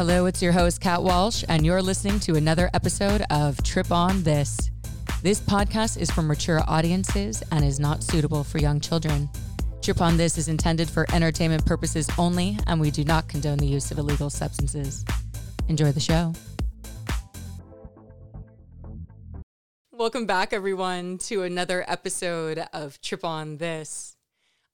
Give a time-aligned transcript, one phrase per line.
[0.00, 4.22] Hello, it's your host, Kat Walsh, and you're listening to another episode of Trip on
[4.22, 4.70] This.
[5.22, 9.28] This podcast is for mature audiences and is not suitable for young children.
[9.82, 13.66] Trip on This is intended for entertainment purposes only, and we do not condone the
[13.66, 15.04] use of illegal substances.
[15.68, 16.32] Enjoy the show.
[19.92, 24.16] Welcome back, everyone, to another episode of Trip on This.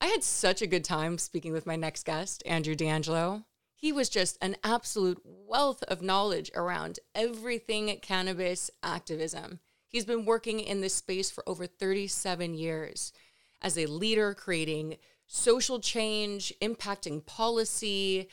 [0.00, 3.42] I had such a good time speaking with my next guest, Andrew DeAngelo.
[3.78, 9.60] He was just an absolute wealth of knowledge around everything cannabis activism.
[9.86, 13.12] He's been working in this space for over 37 years
[13.60, 18.28] as a leader, creating social change, impacting policy,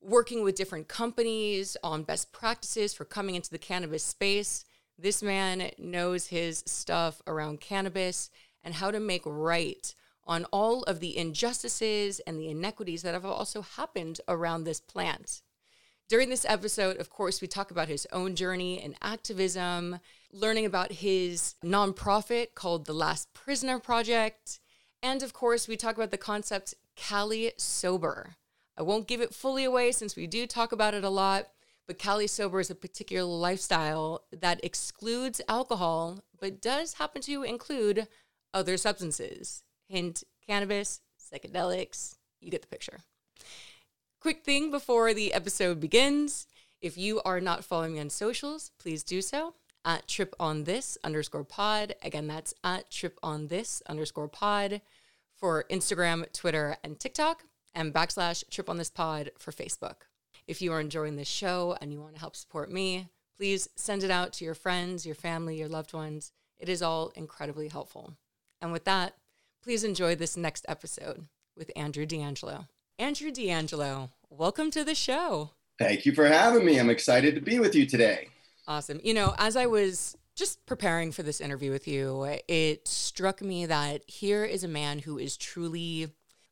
[0.00, 4.64] working with different companies on best practices for coming into the cannabis space.
[4.98, 8.30] This man knows his stuff around cannabis
[8.64, 9.94] and how to make right
[10.28, 15.42] on all of the injustices and the inequities that have also happened around this plant.
[16.08, 20.00] During this episode, of course, we talk about his own journey in activism,
[20.32, 24.60] learning about his nonprofit called the Last Prisoner Project,
[25.02, 28.36] and of course, we talk about the concept Cali Sober.
[28.76, 31.48] I won't give it fully away since we do talk about it a lot,
[31.86, 38.08] but Cali Sober is a particular lifestyle that excludes alcohol, but does happen to include
[38.54, 39.62] other substances.
[39.88, 43.00] Hint cannabis, psychedelics, you get the picture.
[44.20, 46.46] Quick thing before the episode begins
[46.80, 50.98] if you are not following me on socials, please do so at trip on this
[51.02, 51.94] underscore pod.
[52.02, 54.80] Again, that's at trip on this underscore pod
[55.34, 60.02] for Instagram, Twitter, and TikTok, and backslash trip on this pod for Facebook.
[60.46, 64.02] If you are enjoying this show and you want to help support me, please send
[64.02, 66.32] it out to your friends, your family, your loved ones.
[66.58, 68.14] It is all incredibly helpful.
[68.60, 69.14] And with that,
[69.62, 71.26] please enjoy this next episode
[71.56, 72.68] with Andrew DeAngelo.
[72.98, 75.50] Andrew DeAngelo, welcome to the show.
[75.78, 76.78] Thank you for having me.
[76.78, 78.28] I'm excited to be with you today.
[78.66, 79.00] Awesome.
[79.02, 83.66] You know, as I was just preparing for this interview with you, it struck me
[83.66, 86.08] that here is a man who is truly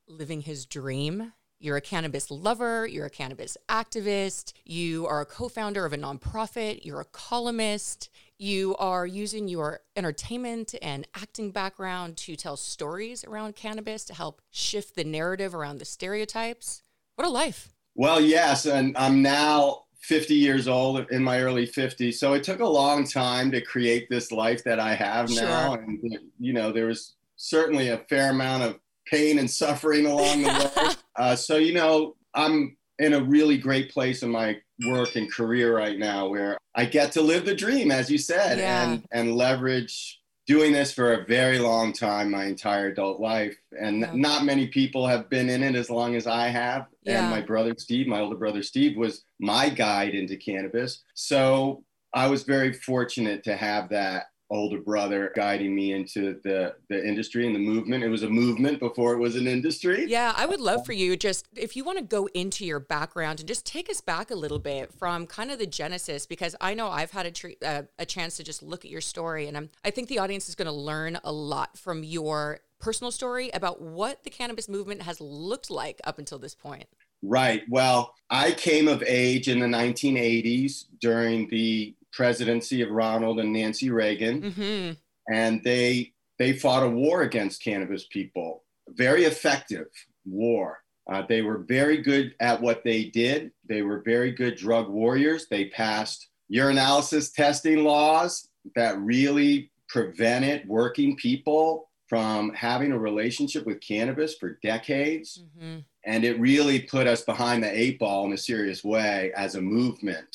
[0.08, 5.48] living his dream you're a cannabis lover, you're a cannabis activist, you are a co
[5.48, 12.16] founder of a nonprofit, you're a columnist, you are using your entertainment and acting background
[12.18, 16.82] to tell stories around cannabis to help shift the narrative around the stereotypes.
[17.14, 17.70] What a life.
[17.94, 18.66] Well, yes.
[18.66, 22.14] And I'm now 50 years old in my early 50s.
[22.14, 25.42] So it took a long time to create this life that I have sure.
[25.42, 25.74] now.
[25.74, 30.48] And, you know, there was certainly a fair amount of pain and suffering along the
[30.76, 30.94] way.
[31.16, 35.76] uh, so, you know, I'm in a really great place in my work and career
[35.76, 38.88] right now where I get to live the dream, as you said, yeah.
[38.90, 43.56] and, and leverage doing this for a very long time, my entire adult life.
[43.80, 44.12] And yeah.
[44.14, 46.86] not many people have been in it as long as I have.
[47.02, 47.22] Yeah.
[47.22, 51.02] And my brother Steve, my older brother Steve, was my guide into cannabis.
[51.14, 51.82] So
[52.14, 57.46] I was very fortunate to have that older brother guiding me into the the industry
[57.46, 58.04] and the movement.
[58.04, 60.06] It was a movement before it was an industry.
[60.08, 63.40] Yeah, I would love for you just if you want to go into your background
[63.40, 66.74] and just take us back a little bit from kind of the genesis because I
[66.74, 69.56] know I've had a tre- uh, a chance to just look at your story and
[69.56, 73.50] I'm I think the audience is going to learn a lot from your personal story
[73.54, 76.86] about what the cannabis movement has looked like up until this point.
[77.22, 77.62] Right.
[77.68, 83.90] Well, I came of age in the 1980s during the presidency of Ronald and Nancy
[83.90, 84.92] Reagan, mm-hmm.
[85.32, 89.86] and they they fought a war against cannabis people, very effective
[90.24, 90.80] war.
[91.10, 93.52] Uh, they were very good at what they did.
[93.68, 95.46] They were very good drug warriors.
[95.48, 103.80] They passed urinalysis testing laws that really prevented working people from having a relationship with
[103.80, 105.44] cannabis for decades.
[105.58, 105.78] Mm-hmm.
[106.04, 109.60] And it really put us behind the eight ball in a serious way as a
[109.60, 110.28] movement.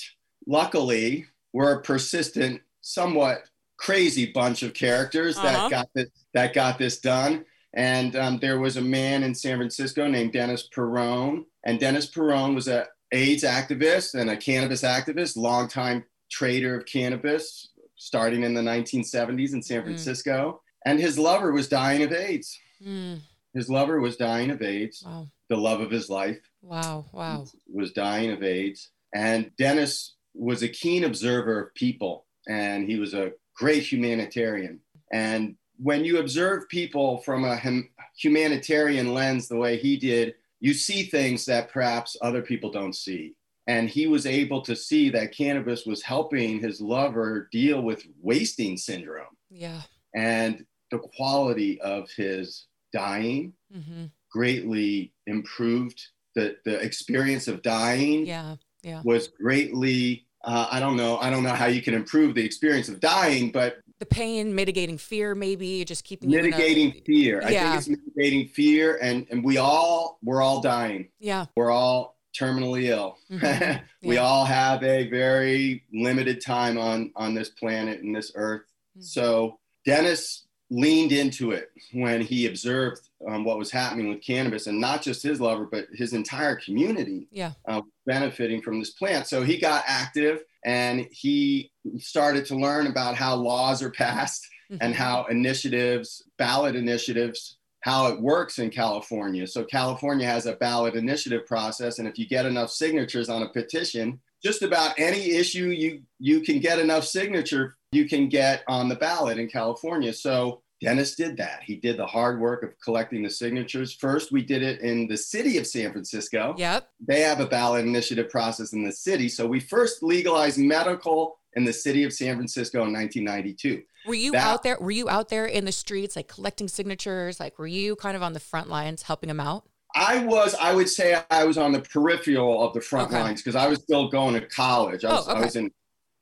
[0.47, 3.43] Luckily, we're a persistent, somewhat
[3.77, 5.69] crazy bunch of characters uh-huh.
[5.69, 7.45] that got this that got this done.
[7.73, 12.53] And um, there was a man in San Francisco named Dennis Peron, and Dennis Peron
[12.53, 18.61] was a AIDS activist and a cannabis activist, longtime trader of cannabis, starting in the
[18.61, 19.85] 1970s in San mm.
[19.85, 20.51] Francisco.
[20.51, 20.59] Mm.
[20.85, 22.57] And his lover was dying of AIDS.
[22.85, 23.21] Mm.
[23.53, 25.03] His lover was dying of AIDS.
[25.05, 25.27] Wow.
[25.49, 26.39] The love of his life.
[26.61, 27.05] Wow!
[27.11, 27.45] Wow!
[27.67, 33.13] Was dying of AIDS, and Dennis was a keen observer of people and he was
[33.13, 34.79] a great humanitarian.
[35.11, 40.73] And when you observe people from a hum- humanitarian lens the way he did, you
[40.73, 43.35] see things that perhaps other people don't see.
[43.67, 48.77] And he was able to see that cannabis was helping his lover deal with wasting
[48.77, 49.35] syndrome.
[49.49, 49.81] Yeah.
[50.15, 54.05] And the quality of his dying mm-hmm.
[54.31, 56.01] greatly improved
[56.35, 58.25] the, the experience of dying.
[58.25, 59.01] Yeah yeah.
[59.03, 61.17] was greatly uh, I don't know.
[61.17, 64.97] I don't know how you can improve the experience of dying, but the pain, mitigating
[64.97, 67.41] fear, maybe just keeping mitigating a, fear.
[67.41, 67.47] Yeah.
[67.47, 71.09] I think it's mitigating fear, and and we all we're all dying.
[71.19, 73.17] Yeah, we're all terminally ill.
[73.31, 73.83] Mm-hmm.
[74.07, 74.21] we yeah.
[74.21, 78.63] all have a very limited time on on this planet and this earth.
[78.97, 79.01] Mm-hmm.
[79.01, 84.79] So Dennis leaned into it when he observed um, what was happening with cannabis and
[84.79, 87.51] not just his lover but his entire community yeah.
[87.67, 93.15] uh, benefiting from this plant so he got active and he started to learn about
[93.15, 94.81] how laws are passed mm-hmm.
[94.81, 100.95] and how initiatives ballot initiatives how it works in california so california has a ballot
[100.95, 105.67] initiative process and if you get enough signatures on a petition just about any issue
[105.67, 110.13] you you can get enough signature you can get on the ballot in California.
[110.13, 111.61] So Dennis did that.
[111.63, 113.93] He did the hard work of collecting the signatures.
[113.93, 116.55] First, we did it in the city of San Francisco.
[116.57, 116.89] Yep.
[117.05, 119.29] They have a ballot initiative process in the city.
[119.29, 123.83] So we first legalized medical in the city of San Francisco in 1992.
[124.07, 124.77] Were you that, out there?
[124.79, 127.39] Were you out there in the streets, like collecting signatures?
[127.39, 129.65] Like, were you kind of on the front lines helping them out?
[129.93, 133.19] I was, I would say I was on the peripheral of the front okay.
[133.19, 135.03] lines because I was still going to college.
[135.03, 135.41] I oh, was, oh, okay.
[135.41, 135.71] I was in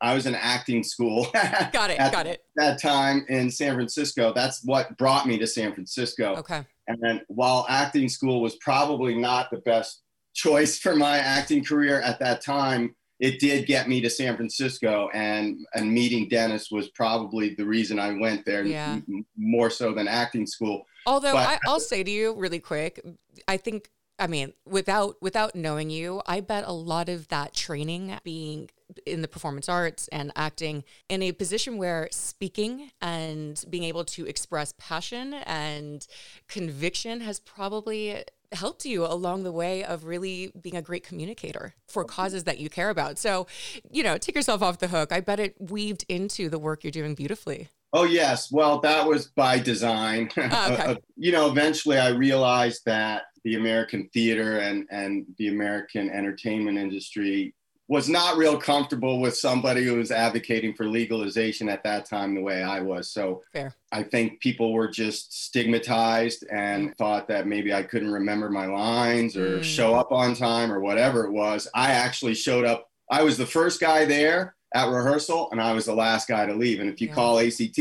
[0.01, 1.27] I was in acting school.
[1.33, 1.99] got it.
[1.99, 2.43] at got it.
[2.55, 4.33] That time in San Francisco.
[4.33, 6.35] That's what brought me to San Francisco.
[6.37, 6.65] Okay.
[6.87, 10.01] And then while acting school was probably not the best
[10.33, 15.09] choice for my acting career at that time, it did get me to San Francisco
[15.13, 18.93] and and meeting Dennis was probably the reason I went there yeah.
[18.93, 20.85] m- more so than acting school.
[21.05, 23.03] Although but, I, I'll say to you really quick,
[23.47, 28.17] I think I mean, without without knowing you, I bet a lot of that training
[28.23, 28.69] being
[29.05, 34.25] in the performance arts and acting in a position where speaking and being able to
[34.25, 36.05] express passion and
[36.47, 42.03] conviction has probably helped you along the way of really being a great communicator for
[42.03, 43.19] causes that you care about.
[43.19, 43.45] So,
[43.91, 45.11] you know, take yourself off the hook.
[45.11, 47.69] I bet it weaved into the work you're doing beautifully.
[47.91, 50.29] Oh yes, well that was by design.
[50.37, 50.97] Oh, okay.
[51.17, 57.53] you know, eventually I realized that the American theater and and the American entertainment industry
[57.89, 62.41] was not real comfortable with somebody who was advocating for legalization at that time the
[62.41, 63.11] way I was.
[63.11, 63.73] So Fair.
[63.91, 66.97] I think people were just stigmatized and mm.
[66.97, 69.63] thought that maybe I couldn't remember my lines or mm.
[69.63, 71.67] show up on time or whatever it was.
[71.73, 72.91] I actually showed up.
[73.09, 76.53] I was the first guy there at rehearsal and I was the last guy to
[76.53, 76.79] leave.
[76.79, 77.13] And if you yeah.
[77.13, 77.79] call ACT,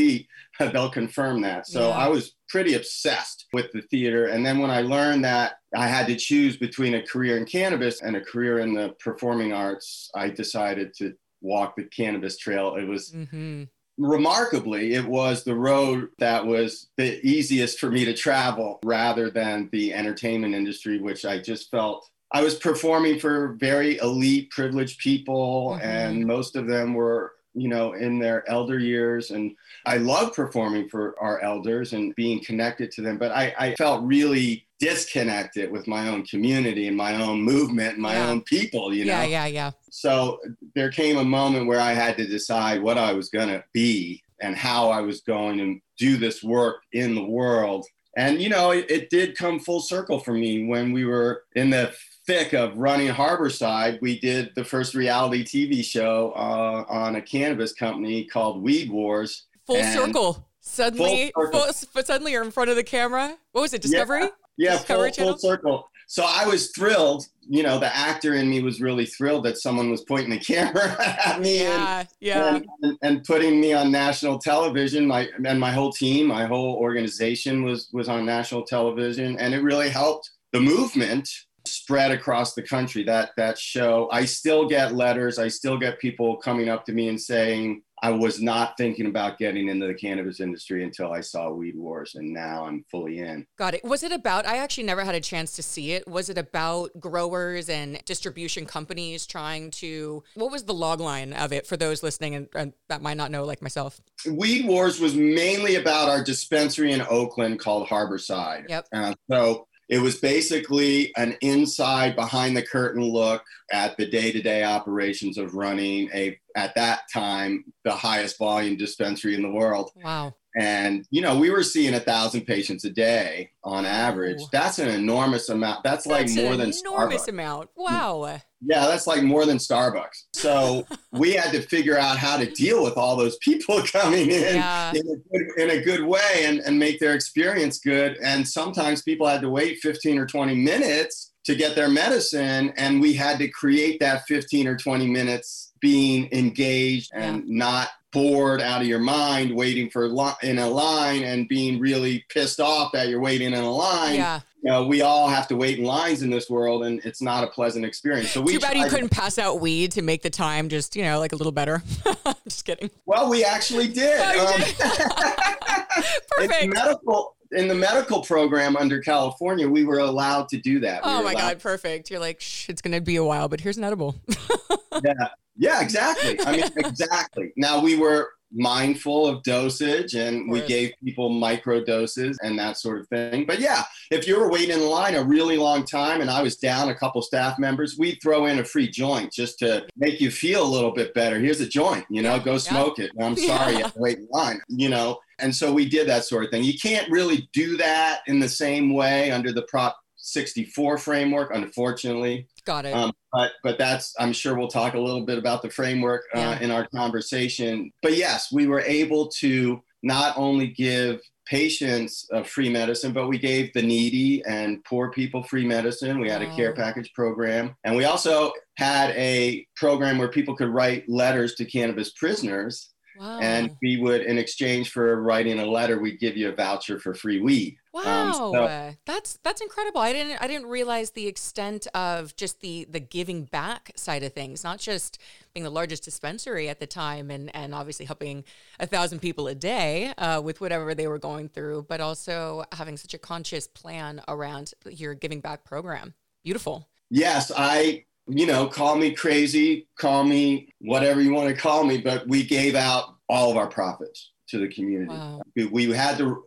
[0.73, 1.67] they'll confirm that.
[1.67, 1.95] So yeah.
[1.95, 4.25] I was pretty obsessed with the theater.
[4.25, 8.01] And then when I learned that I had to choose between a career in cannabis
[8.01, 12.75] and a career in the performing arts, I decided to walk the cannabis trail.
[12.75, 13.63] It was mm-hmm.
[13.97, 19.69] remarkably, it was the road that was the easiest for me to travel rather than
[19.71, 25.71] the entertainment industry, which I just felt I was performing for very elite, privileged people,
[25.71, 25.87] mm-hmm.
[25.87, 29.31] and most of them were you know, in their elder years.
[29.31, 29.55] And
[29.85, 33.17] I love performing for our elders and being connected to them.
[33.17, 38.01] But I, I felt really disconnected with my own community and my own movement and
[38.01, 38.29] my yeah.
[38.29, 39.13] own people, you know?
[39.13, 39.71] Yeah, yeah, yeah.
[39.89, 40.39] So
[40.75, 44.23] there came a moment where I had to decide what I was going to be
[44.41, 47.85] and how I was going to do this work in the world.
[48.15, 51.71] And, you know, it, it did come full circle for me when we were in
[51.71, 51.93] the
[52.29, 57.73] thick of running Harborside, we did the first reality TV show uh, on a cannabis
[57.73, 59.47] company called Weed Wars.
[59.65, 60.47] Full circle.
[60.59, 61.73] Suddenly, full circle.
[61.73, 63.35] Full, suddenly you're in front of the camera.
[63.53, 63.81] What was it?
[63.81, 64.21] Discovery.
[64.21, 65.89] Yeah, yeah Discovery full, full circle.
[66.05, 67.25] So I was thrilled.
[67.49, 70.95] You know, the actor in me was really thrilled that someone was pointing the camera
[71.25, 72.59] at me yeah, and, yeah.
[72.83, 75.07] And, and, putting me on national television.
[75.07, 79.63] My and my whole team, my whole organization was was on national television, and it
[79.63, 81.27] really helped the movement
[81.69, 84.09] spread across the country that that show.
[84.11, 85.39] I still get letters.
[85.39, 89.37] I still get people coming up to me and saying i was not thinking about
[89.37, 93.45] getting into the cannabis industry until i saw weed wars and now i'm fully in.
[93.57, 93.83] Got it.
[93.83, 96.07] Was it about i actually never had a chance to see it.
[96.07, 101.51] Was it about growers and distribution companies trying to what was the log line of
[101.51, 103.99] it for those listening and, and that might not know like myself?
[104.27, 108.69] Weed wars was mainly about our dispensary in oakland called harborside.
[108.69, 108.87] Yep.
[108.93, 115.37] Uh, so it was basically an inside behind the curtain look at the day-to-day operations
[115.37, 119.91] of running a at that time the highest volume dispensary in the world.
[119.95, 120.35] Wow.
[120.57, 124.41] And you know we were seeing a thousand patients a day on average.
[124.51, 125.83] That's an enormous amount.
[125.83, 127.27] That's, that's like more than enormous Starbucks.
[127.27, 127.69] amount.
[127.75, 132.49] Wow yeah that's like more than starbucks so we had to figure out how to
[132.51, 134.91] deal with all those people coming in yeah.
[134.91, 139.01] in, a good, in a good way and, and make their experience good and sometimes
[139.01, 142.71] people had to wait 15 or 20 minutes to get their medicine.
[142.77, 147.43] And we had to create that 15 or 20 minutes being engaged and yeah.
[147.47, 152.23] not bored out of your mind waiting for li- in a line and being really
[152.29, 154.15] pissed off that you're waiting in a line.
[154.15, 154.39] Yeah.
[154.61, 157.45] You know, we all have to wait in lines in this world and it's not
[157.45, 158.31] a pleasant experience.
[158.31, 161.03] So we Too bad you couldn't pass out weed to make the time just, you
[161.03, 161.81] know, like a little better.
[162.43, 162.89] just kidding.
[163.05, 164.19] Well, we actually did.
[164.21, 164.75] Oh, um, did?
[166.29, 166.73] Perfect.
[166.73, 171.03] medical in the medical program under California, we were allowed to do that.
[171.03, 172.11] We oh my God, perfect.
[172.11, 174.15] You're like, Shh, it's going to be a while, but here's an edible.
[175.03, 175.13] yeah.
[175.57, 176.39] Yeah, exactly.
[176.39, 177.51] I mean, exactly.
[177.57, 182.99] Now we were mindful of dosage and we gave people micro doses and that sort
[182.99, 183.45] of thing.
[183.45, 186.57] But yeah, if you were waiting in line a really long time and I was
[186.57, 190.31] down a couple staff members, we'd throw in a free joint just to make you
[190.31, 191.39] feel a little bit better.
[191.39, 193.05] Here's a joint, you know, go smoke yeah.
[193.05, 193.11] it.
[193.19, 193.77] I'm sorry, yeah.
[193.77, 195.19] you have to wait in line, you know.
[195.39, 196.63] And so we did that sort of thing.
[196.63, 202.47] You can't really do that in the same way under the Prop 64 framework, unfortunately.
[202.65, 202.93] Got it.
[202.93, 206.39] Um, but but that's I'm sure we'll talk a little bit about the framework uh,
[206.39, 206.59] yeah.
[206.59, 207.91] in our conversation.
[208.01, 213.39] But yes, we were able to not only give patients uh, free medicine, but we
[213.39, 216.19] gave the needy and poor people free medicine.
[216.19, 220.69] We had a care package program, and we also had a program where people could
[220.69, 223.39] write letters to cannabis prisoners Wow.
[223.39, 227.13] And we would, in exchange for writing a letter, we'd give you a voucher for
[227.13, 227.75] free weed.
[228.05, 230.01] Wow, um, so, that's that's incredible.
[230.01, 234.33] I didn't I didn't realize the extent of just the the giving back side of
[234.33, 234.63] things.
[234.63, 235.19] Not just
[235.53, 238.43] being the largest dispensary at the time, and and obviously helping
[238.79, 242.97] a thousand people a day uh, with whatever they were going through, but also having
[242.97, 246.13] such a conscious plan around your giving back program.
[246.43, 246.87] Beautiful.
[247.09, 251.97] Yes, I you know, call me crazy, call me whatever you want to call me,
[251.97, 255.11] but we gave out all of our profits to the community.
[255.11, 255.41] Wow.
[255.71, 256.43] We had to,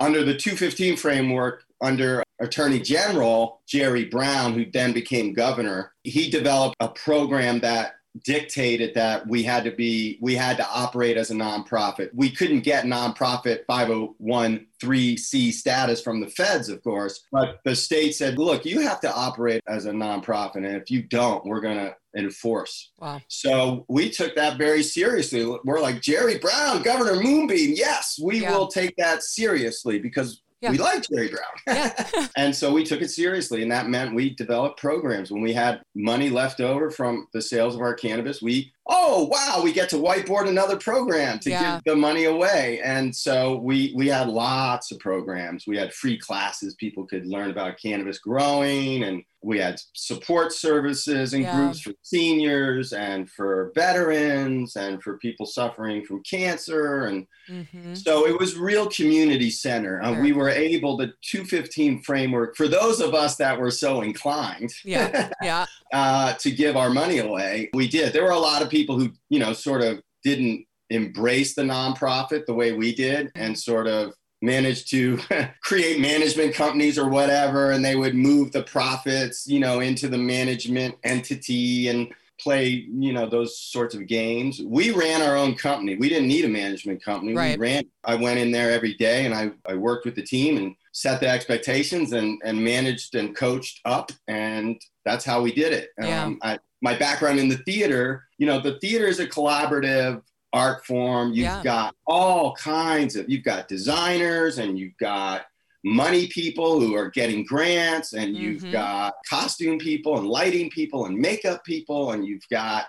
[0.00, 6.76] under the 215 framework, under Attorney General Jerry Brown, who then became governor, he developed
[6.80, 11.34] a program that dictated that we had to be we had to operate as a
[11.34, 12.10] nonprofit.
[12.14, 18.38] We couldn't get nonprofit 501c status from the feds, of course, but the state said,
[18.38, 21.94] "Look, you have to operate as a nonprofit, and if you don't, we're going to
[22.16, 23.20] enforce." Wow.
[23.28, 25.44] So we took that very seriously.
[25.64, 27.74] We're like Jerry Brown, Governor Moonbeam.
[27.76, 28.56] Yes, we yeah.
[28.56, 30.70] will take that seriously because yeah.
[30.70, 31.42] we like Jerry Brown.
[31.66, 32.28] Yeah.
[32.36, 33.62] and so we took it seriously.
[33.62, 35.30] And that meant we developed programs.
[35.30, 39.60] When we had money left over from the sales of our cannabis, we, oh, wow,
[39.62, 41.76] we get to whiteboard another program to yeah.
[41.76, 42.80] give the money away.
[42.84, 45.66] And so we, we had lots of programs.
[45.66, 46.74] We had free classes.
[46.76, 51.56] People could learn about cannabis growing and we had support services and yeah.
[51.56, 57.94] groups for seniors and for veterans and for people suffering from cancer and mm-hmm.
[57.94, 63.00] so it was real community center uh, we were able the 215 framework for those
[63.00, 67.86] of us that were so inclined yeah yeah uh, to give our money away we
[67.86, 71.62] did there were a lot of people who you know sort of didn't embrace the
[71.62, 75.18] nonprofit the way we did and sort of managed to
[75.62, 80.18] create management companies or whatever and they would move the profits you know into the
[80.18, 85.96] management entity and play you know those sorts of games we ran our own company
[85.96, 87.58] we didn't need a management company right.
[87.58, 90.58] we ran i went in there every day and I, I worked with the team
[90.58, 95.72] and set the expectations and and managed and coached up and that's how we did
[95.72, 96.24] it yeah.
[96.24, 100.22] um, I, my background in the theater you know the theater is a collaborative
[100.56, 101.28] art form.
[101.28, 101.62] You've yeah.
[101.62, 105.42] got all kinds of, you've got designers and you've got
[105.84, 108.42] money people who are getting grants and mm-hmm.
[108.42, 112.86] you've got costume people and lighting people and makeup people and you've got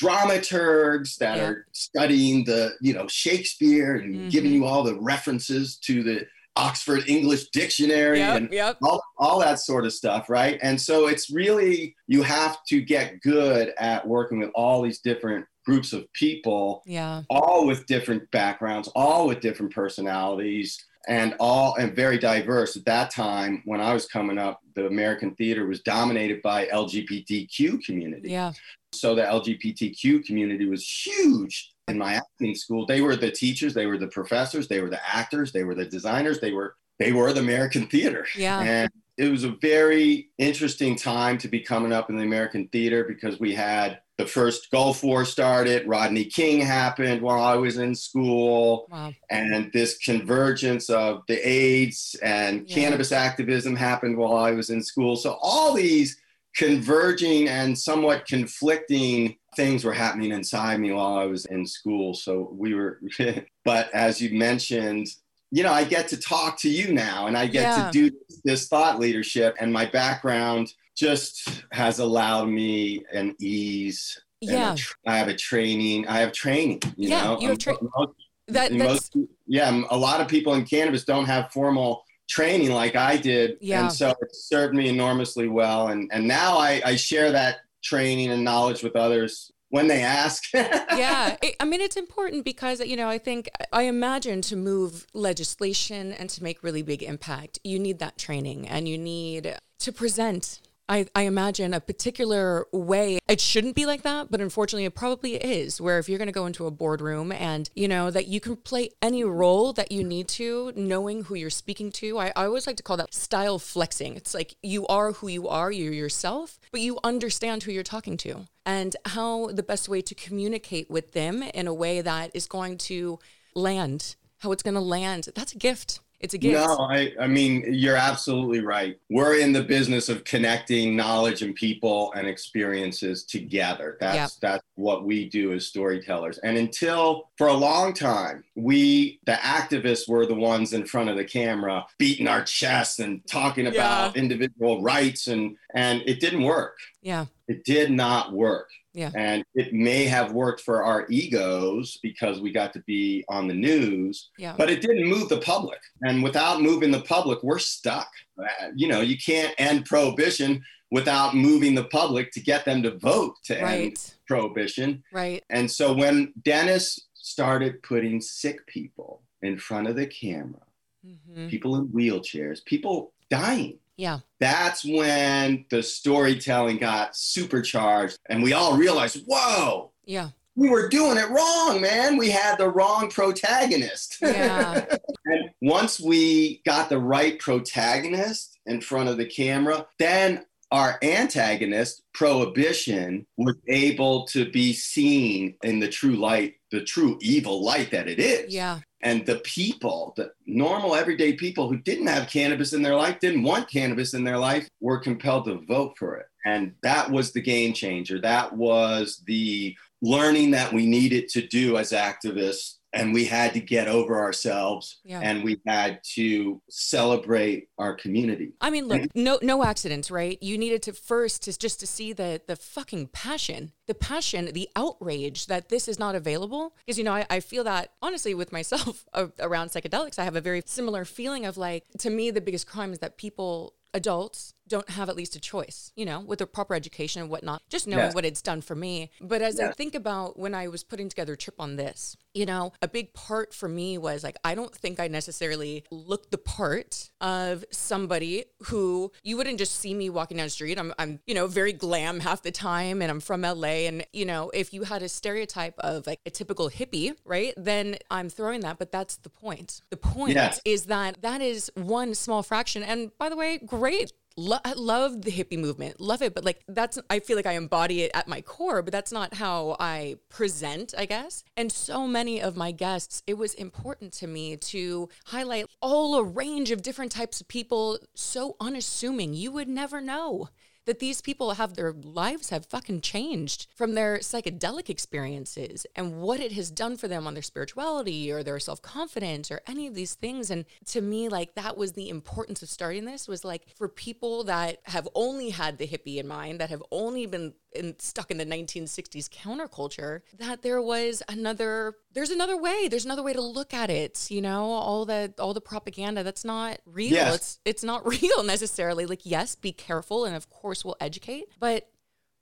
[0.00, 1.44] dramaturgs that yeah.
[1.44, 4.28] are studying the, you know, Shakespeare and mm-hmm.
[4.28, 6.26] giving you all the references to the
[6.58, 8.76] Oxford English Dictionary yep, and yep.
[8.82, 10.58] All, all that sort of stuff, right?
[10.60, 15.46] And so it's really, you have to get good at working with all these different
[15.64, 21.94] groups of people, yeah, all with different backgrounds, all with different personalities, and all and
[21.94, 22.76] very diverse.
[22.76, 27.84] At that time, when I was coming up, the American theater was dominated by LGBTQ
[27.84, 28.30] community.
[28.30, 28.52] Yeah.
[28.92, 32.86] So the LGBTQ community was huge in my acting school.
[32.86, 35.86] They were the teachers, they were the professors, they were the actors, they were the
[35.86, 38.26] designers, they were they were the American theater.
[38.36, 38.60] Yeah.
[38.60, 43.04] And it was a very interesting time to be coming up in the American theater
[43.04, 47.94] because we had the first Gulf War started, Rodney King happened while I was in
[47.94, 49.12] school, wow.
[49.30, 52.74] and this convergence of the AIDS and yeah.
[52.74, 55.14] cannabis activism happened while I was in school.
[55.14, 56.20] So all these
[56.58, 62.14] converging and somewhat conflicting things were happening inside me while I was in school.
[62.14, 63.00] So we were,
[63.64, 65.06] but as you mentioned,
[65.52, 67.90] you know, I get to talk to you now and I get Yeah.
[67.90, 69.54] to do this thought leadership.
[69.60, 74.20] And my background just has allowed me an ease.
[74.40, 74.74] Yeah.
[75.06, 76.08] I have a training.
[76.08, 76.80] I have training.
[76.96, 78.12] You Yeah, know, you have tra- Most-
[78.48, 83.16] That most, yeah, a lot of people in cannabis don't have formal training like I
[83.16, 83.58] did.
[83.60, 83.82] Yeah.
[83.82, 85.88] And so it served me enormously well.
[85.88, 90.44] And, and now I, I share that training and knowledge with others when they ask.
[90.54, 95.06] yeah it, i mean it's important because you know i think i imagine to move
[95.12, 99.92] legislation and to make really big impact you need that training and you need to
[99.92, 104.94] present I, I imagine a particular way it shouldn't be like that but unfortunately it
[104.94, 108.26] probably is where if you're going to go into a boardroom and you know that
[108.26, 112.32] you can play any role that you need to knowing who you're speaking to I,
[112.36, 115.70] I always like to call that style flexing it's like you are who you are
[115.70, 120.14] you're yourself but you understand who you're talking to and how the best way to
[120.14, 123.18] communicate with them in a way that is going to
[123.54, 125.28] land, how it's going to land.
[125.34, 126.00] That's a gift.
[126.20, 126.54] It's a gift.
[126.54, 128.98] No, I, I mean, you're absolutely right.
[129.08, 133.96] We're in the business of connecting knowledge and people and experiences together.
[134.00, 134.30] That's Yep.
[134.40, 136.38] that's what we do as storytellers.
[136.38, 141.16] And until for a long time, we the activists were the ones in front of
[141.16, 146.78] the camera beating our chests and talking about individual rights and and it didn't work.
[147.00, 147.26] Yeah.
[147.46, 148.68] It did not work.
[148.98, 149.12] Yeah.
[149.14, 153.54] And it may have worked for our egos because we got to be on the
[153.54, 154.54] news, Yeah.
[154.58, 155.78] but it didn't move the public.
[156.02, 158.10] And without moving the public, we're stuck.
[158.36, 162.92] Uh, You know, you can't end prohibition without moving the public to get them to
[162.98, 165.04] vote to end prohibition.
[165.12, 165.44] Right.
[165.48, 170.62] And so when Dennis started putting sick people in front of the camera,
[171.04, 174.20] hmm people in wheelchairs, people dying, Yeah.
[174.38, 180.30] that's when the storytelling got supercharged and we all realized, whoa, Yeah.
[180.54, 182.16] we were doing it wrong, man.
[182.16, 184.18] We had the wrong protagonist.
[184.22, 184.84] Yeah.
[185.26, 192.02] and once we got the right protagonist in front of the camera, then our antagonist,
[192.12, 198.06] prohibition, was able to be seen in the true light, the true evil light that
[198.06, 198.54] it is.
[198.54, 198.80] Yeah.
[199.02, 203.44] And the people, the normal everyday people who didn't have cannabis in their life, didn't
[203.44, 206.26] want cannabis in their life, were compelled to vote for it.
[206.44, 208.20] And that was the game changer.
[208.20, 212.77] That was the learning that we needed to do as activists.
[212.92, 215.20] And we had to get over ourselves Yeah.
[215.20, 218.54] and we had to celebrate our community.
[218.60, 220.38] I mean, look, no, no accidents, right?
[220.42, 224.68] You needed to first to just to see the the fucking passion, the passion, the
[224.74, 226.74] outrage that this is not available.
[226.84, 229.06] Because you know, I, I feel that honestly with myself
[229.38, 232.92] around psychedelics, I have a very similar feeling of like, to me, the biggest crime
[232.92, 235.92] is that people, adults, don't have at least a choice.
[235.96, 238.14] You know, with a proper education and whatnot, just knowing Yes.
[238.14, 239.10] what it's done for me.
[239.20, 242.46] But as I think about when I was putting together a trip on this, you
[242.46, 246.38] know, a big part for me was like, I don't think I necessarily looked the
[246.38, 250.78] part of somebody who you wouldn't just see me walking down the street.
[250.78, 253.86] I'm, I'm, you know, very glam half the time and I'm from LA.
[253.88, 257.96] And, you know, if you had a stereotype of like a typical hippie, right, then
[258.10, 258.78] I'm throwing that.
[258.78, 259.80] But that's the point.
[259.90, 260.60] The point Yes.
[260.64, 262.82] is that that is one small fraction.
[262.82, 264.12] And by the way, great.
[264.38, 268.02] Lo- love the hippie movement, love it, but like that's I feel like I embody
[268.02, 271.42] it at my core, but that's not how I present, I guess.
[271.56, 276.22] And so many of my guests, it was important to me to highlight all a
[276.22, 279.34] range of different types of people, so unassuming.
[279.34, 280.50] You would never know
[280.88, 286.40] that these people have their lives have fucking changed from their psychedelic experiences and what
[286.40, 290.14] it has done for them on their spirituality or their self-confidence or any of these
[290.14, 290.50] things.
[290.50, 294.44] And to me like that was the importance of starting this was like for people
[294.44, 298.38] that have only had the hippie in mind that have only been in, stuck in
[298.38, 302.88] the 1960s counterculture that there was another there's another way.
[302.88, 304.64] There's another way to look at it you know?
[304.72, 307.12] All the all the propaganda that's not real.
[307.12, 307.34] Yes.
[307.34, 309.06] it's it's not real necessarily.
[309.06, 311.88] Like yes be careful and of course we'll educate but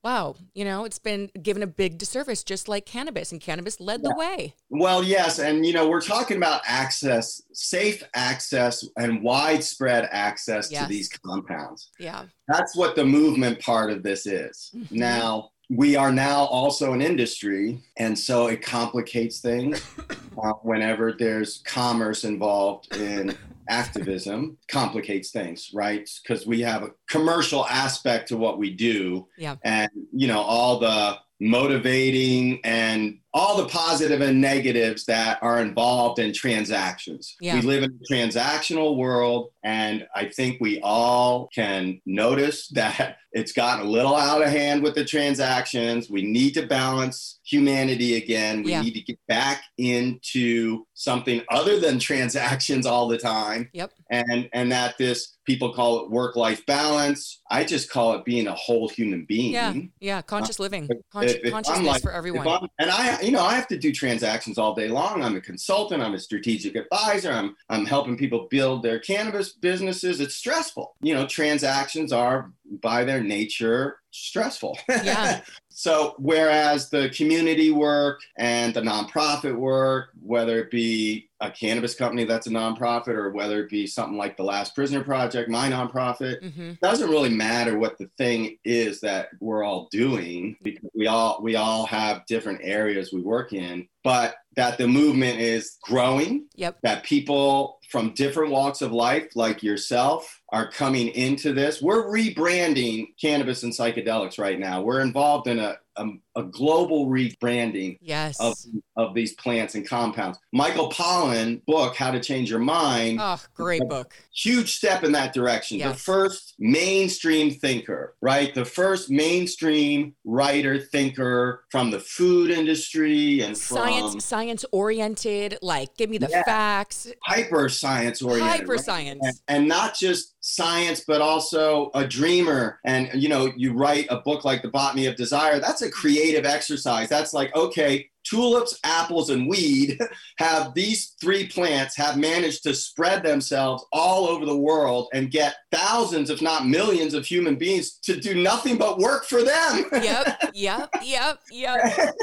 [0.06, 4.04] wow you know it's been given a big disservice just like cannabis and cannabis led
[4.04, 5.38] the way Well, yes.
[5.40, 10.82] And, you know, we're talking about access, safe access, and widespread access Yes.
[10.82, 11.90] to these compounds.
[11.98, 14.70] yeah That's what the movement part of this is.
[14.76, 14.92] Mhm.
[14.92, 19.82] Now, we are now also an industry, and so it complicates things
[20.42, 23.36] uh, whenever there's commerce involved in
[23.68, 26.08] activism, complicates things, right?
[26.22, 29.26] Because we have a commercial aspect to what we do.
[29.38, 29.56] Yeah.
[29.64, 36.18] And, you know, all the motivating and all the positive and negatives that are involved
[36.18, 37.36] in transactions.
[37.38, 37.56] Yeah.
[37.56, 43.52] We live in a transactional world, and I think we all can notice that it's
[43.52, 46.08] gotten a little out of hand with the transactions.
[46.08, 48.62] We need to balance humanity again.
[48.62, 48.80] We Yeah.
[48.80, 53.68] need to get back into something other than transactions all the time.
[53.74, 53.92] Yep.
[54.10, 57.40] And and that this people call it work life balance.
[57.50, 59.52] I just call it being a whole human being.
[59.52, 59.74] Yeah.
[60.00, 60.22] Yeah.
[60.22, 60.88] Conscious living.
[61.14, 62.68] Consci- if I'm consciousness like- for everyone.
[62.78, 65.22] And I, you know, I have to do transactions all day long.
[65.22, 66.02] I'm a consultant.
[66.02, 67.30] I'm a strategic advisor.
[67.30, 70.20] I'm, I'm helping people build their cannabis businesses.
[70.20, 70.96] It's stressful.
[71.00, 74.78] You know, transactions are by their nature stressful.
[74.88, 75.40] Yeah.
[75.68, 82.24] so whereas the community work and the nonprofit work, whether it be a cannabis company
[82.24, 86.52] that's a nonprofit or whether it be something like the Last Prisoner Project, my nonprofit,
[86.54, 91.40] hmm doesn't really matter what the thing is that we're all doing because we all
[91.42, 96.78] we all have different areas we work in but that the movement is growing Yep.
[96.82, 103.06] that people from different walks of life like yourself are coming into this we're rebranding
[103.20, 108.38] cannabis and psychedelics right now we're involved in a, a, a global rebranding Yes.
[108.40, 108.54] of,
[108.96, 113.82] of these plants and compounds michael pollan book how to change your mind oh, great
[113.88, 114.14] book.
[114.34, 115.78] huge step in that direction.
[115.78, 118.54] The first mainstream thinker, right?
[118.54, 125.58] The first mainstream writer thinker from the food industry and from Science, science oriented.
[125.62, 126.44] Like, give me the Yeah.
[126.44, 127.10] facts.
[127.24, 128.50] hyper science oriented.
[128.50, 128.80] Hyper right?
[128.80, 129.20] science.
[129.22, 132.80] And, and not just science, but also a dreamer.
[132.84, 135.60] And you know, you write a book like The Botany of Desire.
[135.60, 137.08] That's a creative exercise.
[137.08, 139.98] That's like, okay, tulips, apples, and weed
[140.38, 145.56] have these three plants have managed to spread themselves all over the world and get
[145.72, 149.84] thousands, if not millions, of human beings to do nothing but work for them.
[149.92, 150.42] Yep.
[150.54, 150.90] Yep.
[151.02, 151.38] Yep.
[151.50, 152.16] Yep.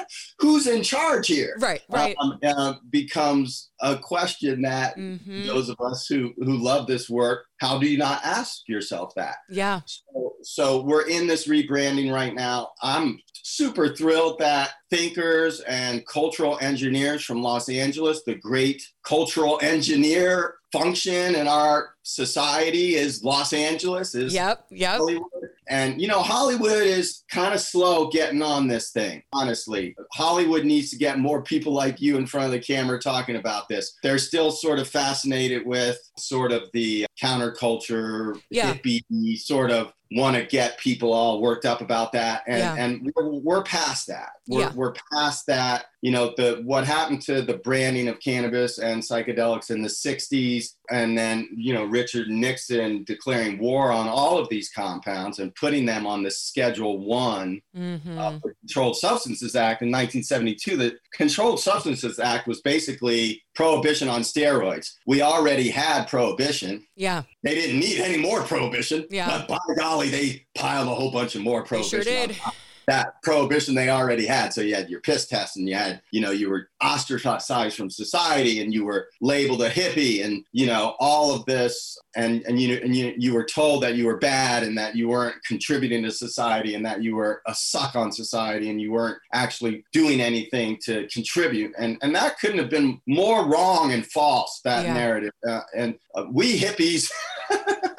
[0.44, 1.56] Who's in charge here?
[1.60, 1.82] Right.
[1.88, 2.18] Right.
[2.20, 7.46] Um, uh, becomes a question that hmm those of us who who love this work
[7.60, 9.82] how do you not ask yourself that Yeah.
[9.86, 16.58] so, so we're in this rebranding right now i'm super thrilled that thinkers and cultural
[16.62, 24.16] engineers from los angeles the great cultural engineer function in our society is los angeles
[24.16, 24.66] is Yep.
[24.70, 24.98] Yep.
[24.98, 25.43] Hollywood.
[25.69, 29.95] And you know, Hollywood is kind of slow getting on this thing, honestly.
[30.13, 33.67] Hollywood needs to get more people like you in front of the camera talking about
[33.69, 33.97] this.
[34.04, 38.73] They're still sort of fascinated with sort of the counterculture, Yeah.
[38.73, 42.43] hippie sort of want to get people all worked up about that.
[42.47, 42.76] And, Yeah.
[42.78, 44.30] and we're, we're past that.
[44.48, 44.72] We're, Yeah.
[44.76, 45.86] we're past that.
[46.02, 50.74] You know, the what happened to the branding of cannabis and psychedelics in the 60s,
[50.92, 55.86] and then, you know, Richard Nixon declaring war on all of these compounds and putting
[55.86, 60.76] them on the Schedule One hmm of the Controlled Substances Act in 1972.
[60.76, 64.96] The Controlled Substances Act was basically prohibition on steroids.
[65.08, 66.86] We already had prohibition.
[66.98, 67.24] Yeah.
[67.44, 69.06] They didn't need any more prohibition.
[69.10, 69.28] Yeah.
[69.30, 72.02] But by golly, they piled a whole bunch of more They prohibition.
[72.04, 72.38] sure on did.
[72.88, 74.54] That prohibition they already had.
[74.54, 77.89] So you had your piss test and you had, you know, you were ostracized from
[77.89, 81.98] society and you were labeled a hippie and, you know, all of this.
[82.15, 85.08] And, and you and you, you were told that you were bad and that you
[85.08, 89.17] weren't contributing to society and that you were a suck on society and you weren't
[89.34, 91.72] actually doing anything to contribute.
[91.80, 94.93] And, and that couldn't have been more wrong and false, that Yeah.
[94.93, 95.32] narrative.
[95.48, 97.10] Uh, and uh, we hippies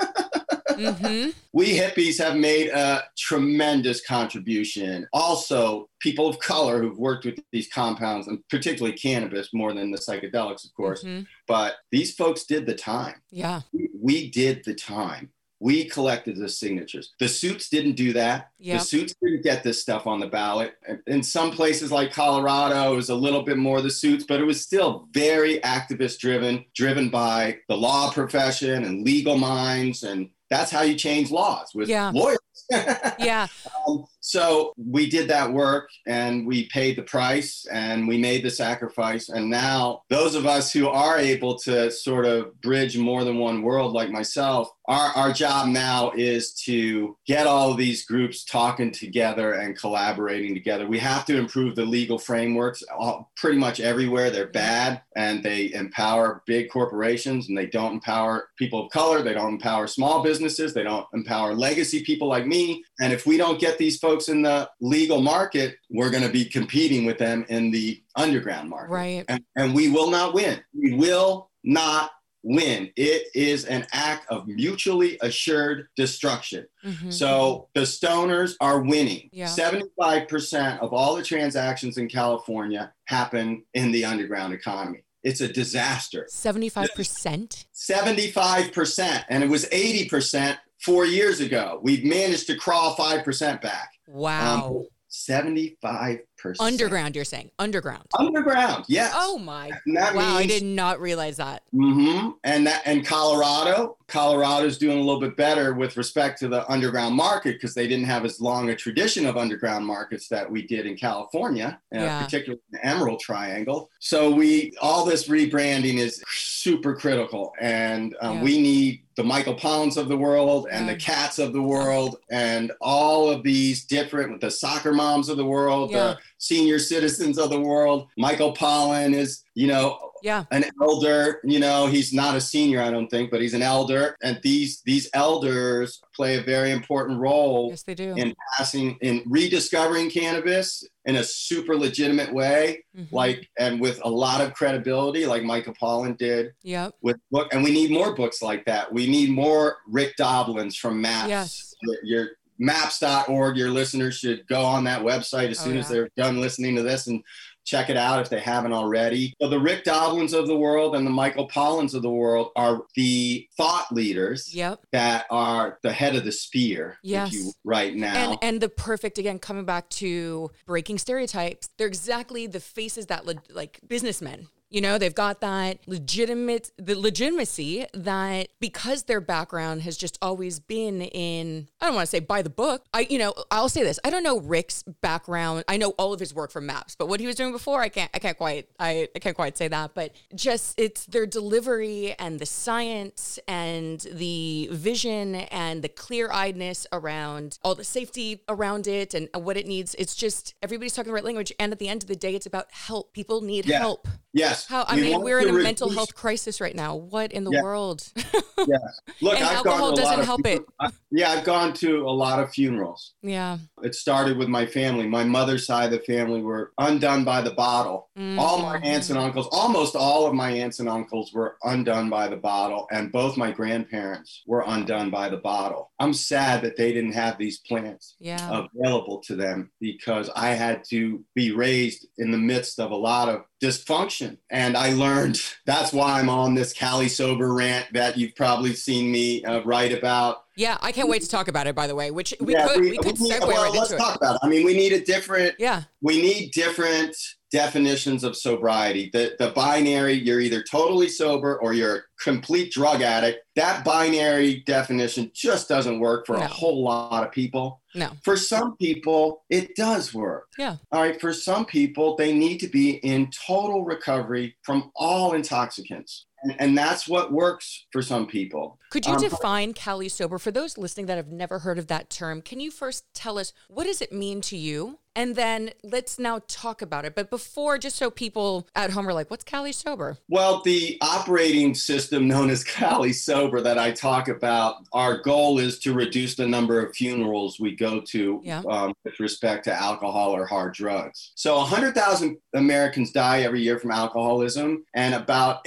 [0.79, 5.07] hmm we hippies have made a tremendous contribution.
[5.13, 9.99] Also, people of color who've worked with these compounds, and particularly cannabis, more than the
[9.99, 11.03] psychedelics, of course.
[11.03, 13.23] hmm But these folks did the time.
[13.31, 13.61] Yeah.
[13.73, 15.31] We, we did the time.
[15.61, 17.15] We collected the signatures.
[17.21, 18.51] The suits didn't do that.
[18.59, 18.81] Yep.
[18.81, 20.75] The suits didn't get this stuff on the ballot.
[21.07, 24.45] In some places like Colorado, it was a little bit more the suits, but it
[24.45, 30.03] was still very activist driven, driven by the law profession and legal minds.
[30.03, 32.11] And that's how you change laws with Yeah.
[32.15, 32.39] lawyers.
[32.71, 33.49] Yeah.
[33.87, 38.51] Um, so we did that work and we paid the price and we made the
[38.51, 39.29] sacrifice.
[39.29, 43.61] And now, those of us who are able to sort of bridge more than one
[43.61, 48.91] world, like myself, our, our job now is to get all of these groups talking
[48.91, 50.87] together and collaborating together.
[50.87, 54.31] We have to improve the legal frameworks all, pretty much everywhere.
[54.31, 59.23] They're bad and they empower big corporations and they don't empower people of color.
[59.23, 60.73] They don't empower small businesses.
[60.73, 62.85] They don't empower legacy people like me.
[63.01, 66.45] And if we don't get these folks in the legal market, we're going to be
[66.45, 68.93] competing with them in the underground market.
[68.93, 69.25] Right.
[69.29, 70.61] And, and we will not win.
[70.73, 72.11] We will not
[72.45, 72.91] win.
[72.95, 76.67] It is an act of mutually assured destruction.
[76.85, 77.11] Mm-hmm.
[77.11, 79.31] So the stoners are winning.
[79.33, 79.47] Yeah.
[79.47, 85.05] 75% of all the transactions in California happen in the underground economy.
[85.25, 86.29] It's a disaster.
[86.31, 87.65] 75%?
[87.75, 89.25] 75%.
[89.31, 91.81] And it was 80% four years ago.
[91.83, 93.91] We've managed to crawl 5% back.
[94.07, 94.67] Wow.
[94.67, 96.21] Um, 75
[96.61, 98.05] Underground, you're saying underground.
[98.19, 99.13] Underground, yes.
[99.17, 99.71] Oh my!
[99.87, 101.63] Wow, means, I did not realize that.
[101.75, 102.31] Mm-hmm.
[102.45, 107.15] And that and Colorado, Colorado's doing a little bit better with respect to the underground
[107.15, 110.87] market because they didn't have as long a tradition of underground markets that we did
[110.87, 113.91] in California, uh, particularly the Emerald Triangle.
[114.01, 118.43] So we all this rebranding is super critical, and um, yeah.
[118.43, 122.73] we need the Michael Pollans of the world and the cats of the world and
[122.81, 125.99] all of these different the soccer moms of the world, yeah.
[125.99, 128.09] the senior citizens of the world.
[128.19, 130.45] Michael Pollan is, you know, yeah.
[130.51, 131.41] an elder.
[131.45, 134.17] You know, he's not a senior, I don't think, but he's an elder.
[134.23, 137.69] And these these elders play a very important role.
[137.71, 138.15] Yes, they do.
[138.17, 143.15] In passing, in rediscovering cannabis in a super legitimate way, mm-hmm.
[143.15, 146.53] like and with a lot of credibility, like Michael Pollan did.
[146.63, 146.95] Yep.
[147.03, 148.93] With book, and we need more books like that.
[148.93, 151.29] We need more Rick Doblins from MAPS.
[151.29, 151.75] Yes.
[152.03, 155.81] Your, maps.org your listeners should go on that website as oh, soon yeah.
[155.81, 157.23] as they're done listening to this and
[157.65, 159.35] check it out if they haven't already.
[159.41, 162.83] So the Rick Doblins of the world and the Michael Pollans of the world are
[162.95, 164.81] the thought leaders yep.
[164.93, 167.33] that are the head of the spear yes.
[167.33, 168.33] you, right now.
[168.33, 173.25] And, and the perfect, again, coming back to breaking stereotypes, they're exactly the faces that
[173.51, 179.97] like businessmen you know, they've got that legitimate, the legitimacy that because their background has
[179.97, 182.85] just always been in, I don't want to say by the book.
[182.93, 184.01] I, you know, I'll say this.
[184.05, 185.63] I don't know Rick's background.
[185.69, 187.89] I know all of his work from Maps, but what he was doing before, I
[187.89, 189.95] can't, I can't quite, I, I can't quite say that.
[189.95, 196.85] But just it's their delivery and the science and the vision and the clear eyedness
[196.93, 199.95] around all the safety around it and what it needs.
[200.01, 201.53] It's just everybody's talking the right language.
[201.61, 203.13] And at the end of the day, it's about help.
[203.13, 203.79] People need yeah.
[203.79, 204.09] help.
[204.33, 204.64] Yes.
[204.69, 205.65] How I we mean, we're in a reduce...
[205.65, 206.95] mental health crisis right now.
[206.95, 207.63] What in the yeah.
[207.63, 208.11] world?
[208.17, 208.77] yeah.
[209.21, 210.63] Look, and I've alcohol gone to doesn't help it.
[210.81, 213.15] I, yeah, I've gone to a lot of funerals.
[213.23, 213.59] Yeah.
[213.83, 215.07] It started with my family.
[215.07, 218.11] My mother's side of the family were undone by the bottle.
[218.19, 218.39] Mm-hmm.
[218.39, 222.29] All my aunts and uncles, almost all of my aunts and uncles were undone by
[222.29, 225.93] the bottle, and both my grandparents were undone by the bottle.
[225.99, 228.65] I'm sad that they didn't have these plants yeah.
[228.75, 233.29] available to them because I had to be raised in the midst of a lot
[233.29, 234.39] of dysfunction.
[234.51, 239.11] And I learned that's why I'm on this Cali Sober rant that you've probably seen
[239.11, 240.44] me uh, write about.
[240.57, 241.75] Yeah, I can't wait to talk about it.
[241.75, 244.03] By the way, which we yeah, could we, we could segue well, right let's into
[244.03, 244.19] talk it.
[244.19, 244.41] about it.
[244.43, 245.55] I mean, we need a different.
[245.59, 245.83] Yeah.
[246.01, 247.17] We need different
[247.55, 249.11] definitions of sobriety.
[249.13, 253.45] The, the binary, you're either totally sober or you're a complete drug addict.
[253.55, 256.43] That binary definition just doesn't work for no.
[256.43, 257.81] a whole lot of people.
[257.95, 258.11] No.
[258.25, 260.49] For some people, it does work.
[260.59, 260.77] Yeah.
[260.91, 261.21] All right.
[261.21, 266.27] For some people, they need to be in total recovery from all intoxicants.
[266.45, 268.79] And, and that's what works for some people.
[268.91, 272.11] Could you um, define Cali Sober for those listening that have never heard of that
[272.11, 272.43] term?
[272.43, 275.01] Can you first tell us what does it mean to you?
[275.17, 277.15] And then let's now talk about it.
[277.15, 280.19] But before, just so people at home are like, what's Cali Sober?
[280.29, 285.79] Well, the operating system known as Cali Sober that I talk about, our goal is
[285.81, 288.63] to reduce the number of funerals we go to yeah.
[288.69, 291.33] um, with respect to alcohol or hard drugs.
[291.37, 295.61] So 100,000 Americans die every year from alcoholism, and about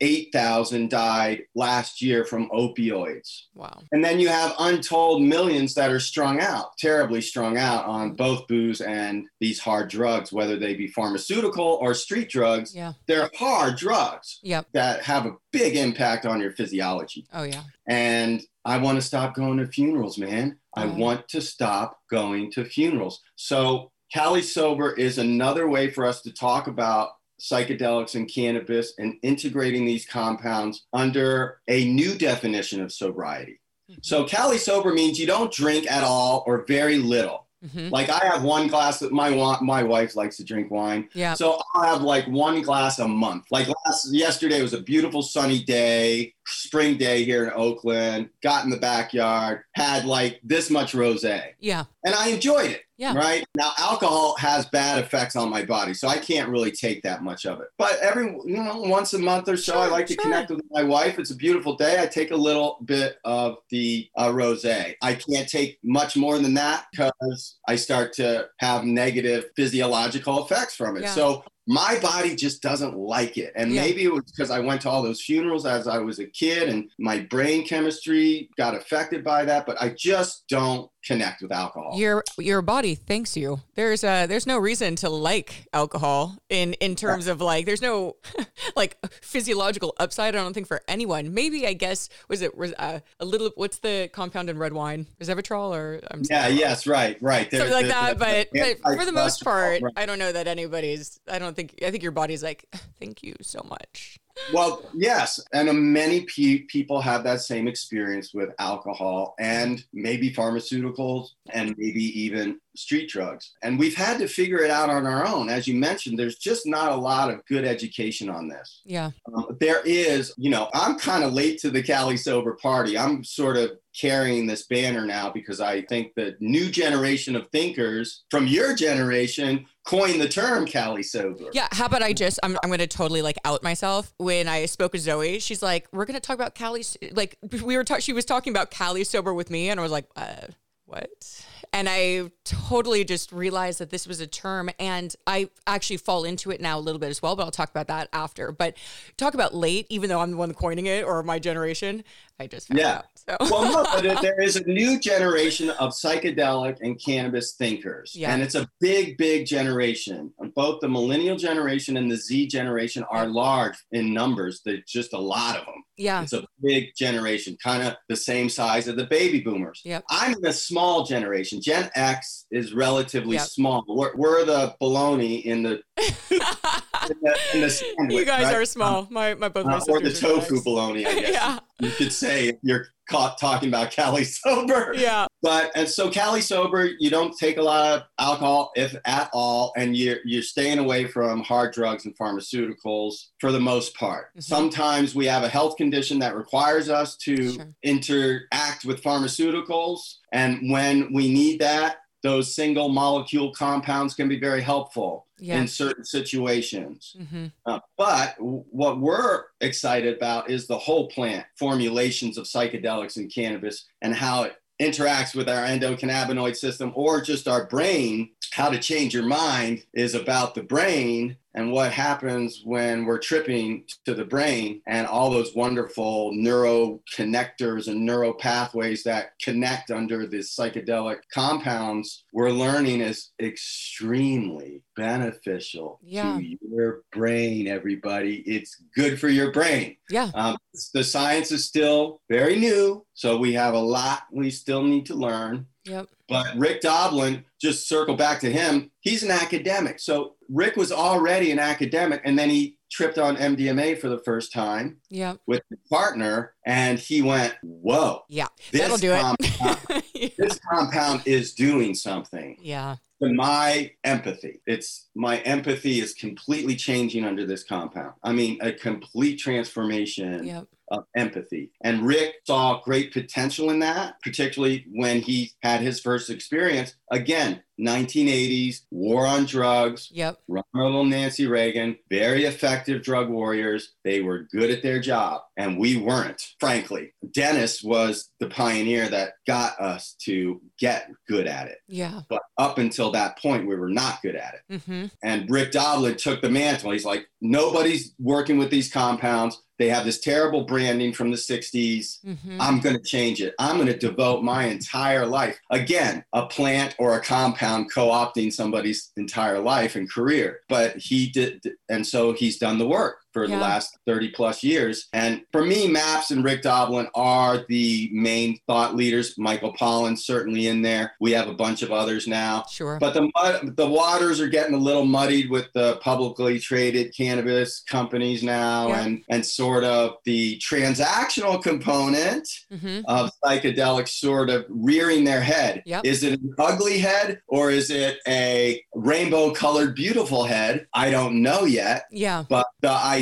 [0.00, 3.42] 88,000 died last year from opioids.
[3.54, 3.82] Wow.
[3.92, 8.46] And then you have untold millions that are strung out, terribly strung out on both
[8.48, 12.74] booze and these hard drugs, whether they be pharmaceutical or street drugs.
[12.74, 12.94] Yeah.
[13.06, 14.66] They're hard drugs yep.
[14.72, 17.26] that have a big impact on your physiology.
[17.32, 17.64] Oh, yeah.
[17.86, 20.58] And I want to stop going to funerals, man.
[20.76, 23.20] I oh, want to stop going to funerals.
[23.36, 27.10] So, Cali Sober is another way for us to talk about
[27.40, 33.60] psychedelics and cannabis and integrating these compounds under a new definition of sobriety.
[33.90, 34.00] Mm-hmm.
[34.02, 37.46] So, Cali Sober means you don't drink at all or very little.
[37.64, 37.90] Mm-hmm.
[37.90, 39.28] Like I have one glass that my
[39.60, 41.08] my wife likes to drink wine.
[41.12, 41.34] Yeah.
[41.34, 43.46] So I'll have like one glass a month.
[43.50, 48.30] Like last yesterday was a beautiful sunny day, spring day here in Oakland.
[48.42, 51.52] Got in the backyard, had like this much rosé.
[51.60, 51.84] Yeah.
[52.04, 52.82] And I enjoyed it.
[52.96, 53.14] Yeah.
[53.14, 53.46] Right.
[53.56, 57.46] Now, alcohol has bad effects on my body, so I can't really take that much
[57.46, 57.68] of it.
[57.78, 60.60] But every, you know, once a month or so, sure, I like to connect with
[60.70, 61.18] my wife.
[61.18, 61.98] It's a beautiful day.
[61.98, 64.96] I take a little bit of the uh, rosé.
[65.00, 70.76] I can't take much more than that because I start to have negative physiological effects
[70.76, 71.04] from it.
[71.04, 71.14] Yeah.
[71.14, 73.52] So my body just doesn't like it.
[73.54, 73.82] And Yeah.
[73.82, 76.68] maybe it was because I went to all those funerals as I was a kid
[76.68, 81.92] and my brain chemistry got affected by that, but I just don't connect with alcohol.
[81.98, 83.60] Your your body thanks you.
[83.74, 88.16] There's uh there's no reason to like alcohol in in terms of like there's no
[88.76, 90.34] like physiological upside.
[90.34, 91.32] I don't think for anyone.
[91.34, 95.06] Maybe I guess was it was uh, a little what's the compound in red wine?
[95.20, 97.50] Resveratrol or I'm yeah, yes, right, right.
[97.50, 98.48] There- something like there- that.
[98.52, 99.92] But, but for the most part, Right.
[99.96, 101.20] I don't know that anybody's.
[101.28, 101.76] I don't think.
[101.84, 102.64] I think your body's like,
[102.98, 104.18] thank you so much.
[104.52, 111.28] Well, yes, and many pe- people have that same experience with alcohol and maybe pharmaceuticals
[111.50, 113.52] and maybe even street drugs.
[113.62, 115.48] And we've had to figure it out on our own.
[115.48, 118.82] As you mentioned, there's just not a lot of good education on this.
[118.84, 119.10] Yeah.
[119.34, 122.96] Um, there is, you know, I'm kind of late to the Cali Sober party.
[122.96, 128.24] I'm sort of carrying this banner now because I think the new generation of thinkers
[128.30, 131.46] from your generation coined the term Cali Sober.
[131.52, 131.66] Yeah.
[131.72, 134.12] How about I just, I'm, I'm going to totally like out myself.
[134.18, 136.84] When I spoke with Zoe, she's like, we're going to talk about Cali.
[137.12, 139.70] Like we were, ta- she was talking about Cali sober with me.
[139.70, 140.46] And I was like, uh,
[140.86, 141.44] what?
[141.72, 146.50] And I totally just realized that this was a term and I actually fall into
[146.50, 148.50] it now a little bit as well, but I'll talk about that after.
[148.50, 148.76] But
[149.16, 152.02] talk about late, even though I'm the one coining it or my generation,
[152.40, 152.88] I just found Yeah.
[152.96, 153.04] out.
[153.14, 158.12] So well, no, but there is a new generation of psychedelic and cannabis thinkers.
[158.16, 158.32] Yeah.
[158.32, 160.32] And it's a big, big generation.
[160.56, 164.62] Both the millennial generation and the Z generation are large in numbers.
[164.64, 165.84] There's just a lot of them.
[165.98, 166.22] yeah.
[166.22, 169.82] It's a big generation, kind of the same size of the baby boomers.
[169.84, 170.04] Yep.
[170.08, 171.60] I'm in a small generation.
[171.60, 173.46] Gen X is relatively Yep.
[173.48, 173.84] small.
[173.86, 178.54] We're, we're the baloney in the, in the, in the sandwich, you guys right?
[178.56, 179.06] are small.
[179.10, 181.58] My, my, both my Uh, or the tofu baloney, I guess yeah.
[181.80, 184.92] You could say if you're caught talking about Cali sober.
[184.96, 185.26] Yeah.
[185.42, 189.72] But and so Cali sober, you don't take a lot of alcohol, if at all,
[189.76, 194.28] and you're you're staying away from hard drugs and pharmaceuticals for the most part.
[194.36, 194.42] Mhm.
[194.44, 197.74] Sometimes we have a health condition that requires us to Sure.
[197.82, 199.98] interact with pharmaceuticals,
[200.32, 205.60] and when we need that, those single molecule compounds can be very helpful Yeah.
[205.60, 207.16] in certain situations.
[207.30, 213.16] hmm Uh, but w- what we're excited about is the whole plant formulations of psychedelics
[213.16, 218.30] and cannabis and how it interacts with our endocannabinoid system or just our brain.
[218.52, 223.84] How to change your mind is about the brain and what happens when we're tripping
[224.04, 230.26] to the brain and all those wonderful neuro connectors and neural pathways that connect under
[230.26, 236.38] the psychedelic compounds we're learning is extremely beneficial Yeah.
[236.38, 240.30] to your brain everybody it's good for your brain Yeah.
[240.34, 240.56] um,
[240.94, 245.14] the science is still very new so we have a lot we still need to
[245.14, 246.08] learn Yep.
[246.30, 249.98] But Rick Doblin, just circle back to him, he's an academic.
[250.00, 254.52] So Rick was already an academic, and then he tripped on MDMA for the first
[254.52, 255.40] time Yep.
[255.46, 258.46] with his partner, and he went, Whoa, Yeah.
[258.72, 259.78] this, That'll do compound,
[260.14, 260.34] it.
[260.38, 262.96] this compound is doing something yeah.
[263.22, 264.60] to my empathy.
[264.66, 268.14] It's my empathy is completely changing under this compound.
[268.24, 270.66] I mean, a complete transformation Yep.
[270.90, 271.70] Of empathy.
[271.82, 276.94] And Rick saw great potential in that, particularly when he had his first experience.
[277.10, 280.38] Again, 1980s, war on drugs, Yep.
[280.48, 283.94] Ronald and Nancy Reagan, very effective drug warriors.
[284.04, 287.12] They were good at their job, and we weren't, frankly.
[287.32, 291.78] Dennis was the pioneer that got us to get good at it.
[291.88, 292.20] Yeah.
[292.28, 294.74] But up until that point, we were not good at it.
[294.74, 295.06] Mm-hmm.
[295.22, 296.90] And Rick Doblin took the mantle.
[296.90, 299.62] He's like, nobody's working with these compounds.
[299.80, 302.22] They have this terrible branding from the 60s.
[302.22, 302.60] Mm-hmm.
[302.60, 303.54] I'm going to change it.
[303.58, 305.58] I'm going to devote my entire life.
[305.70, 310.60] Again, a plant or a compound co opting somebody's entire life and career.
[310.68, 313.56] But he did, and so he's done the work for Yeah.
[313.56, 315.08] the last 30 plus years.
[315.12, 319.34] And for me, Maps and Rick Doblin are the main thought leaders.
[319.38, 321.12] Michael Pollan's certainly in there.
[321.20, 322.64] We have a bunch of others now.
[322.70, 322.98] Sure.
[323.00, 327.80] But the mud, the waters are getting a little muddied with the publicly traded cannabis
[327.88, 329.04] companies now, Yeah.
[329.04, 333.00] and and sort of the transactional component mm-hmm.
[333.06, 335.82] of psychedelics sort of rearing their head.
[335.86, 336.04] Yep.
[336.04, 340.86] Is it an ugly head or is it a rainbow colored beautiful head?
[340.94, 342.04] I don't know yet.
[342.10, 342.44] Yeah.
[342.48, 343.19] But the idea,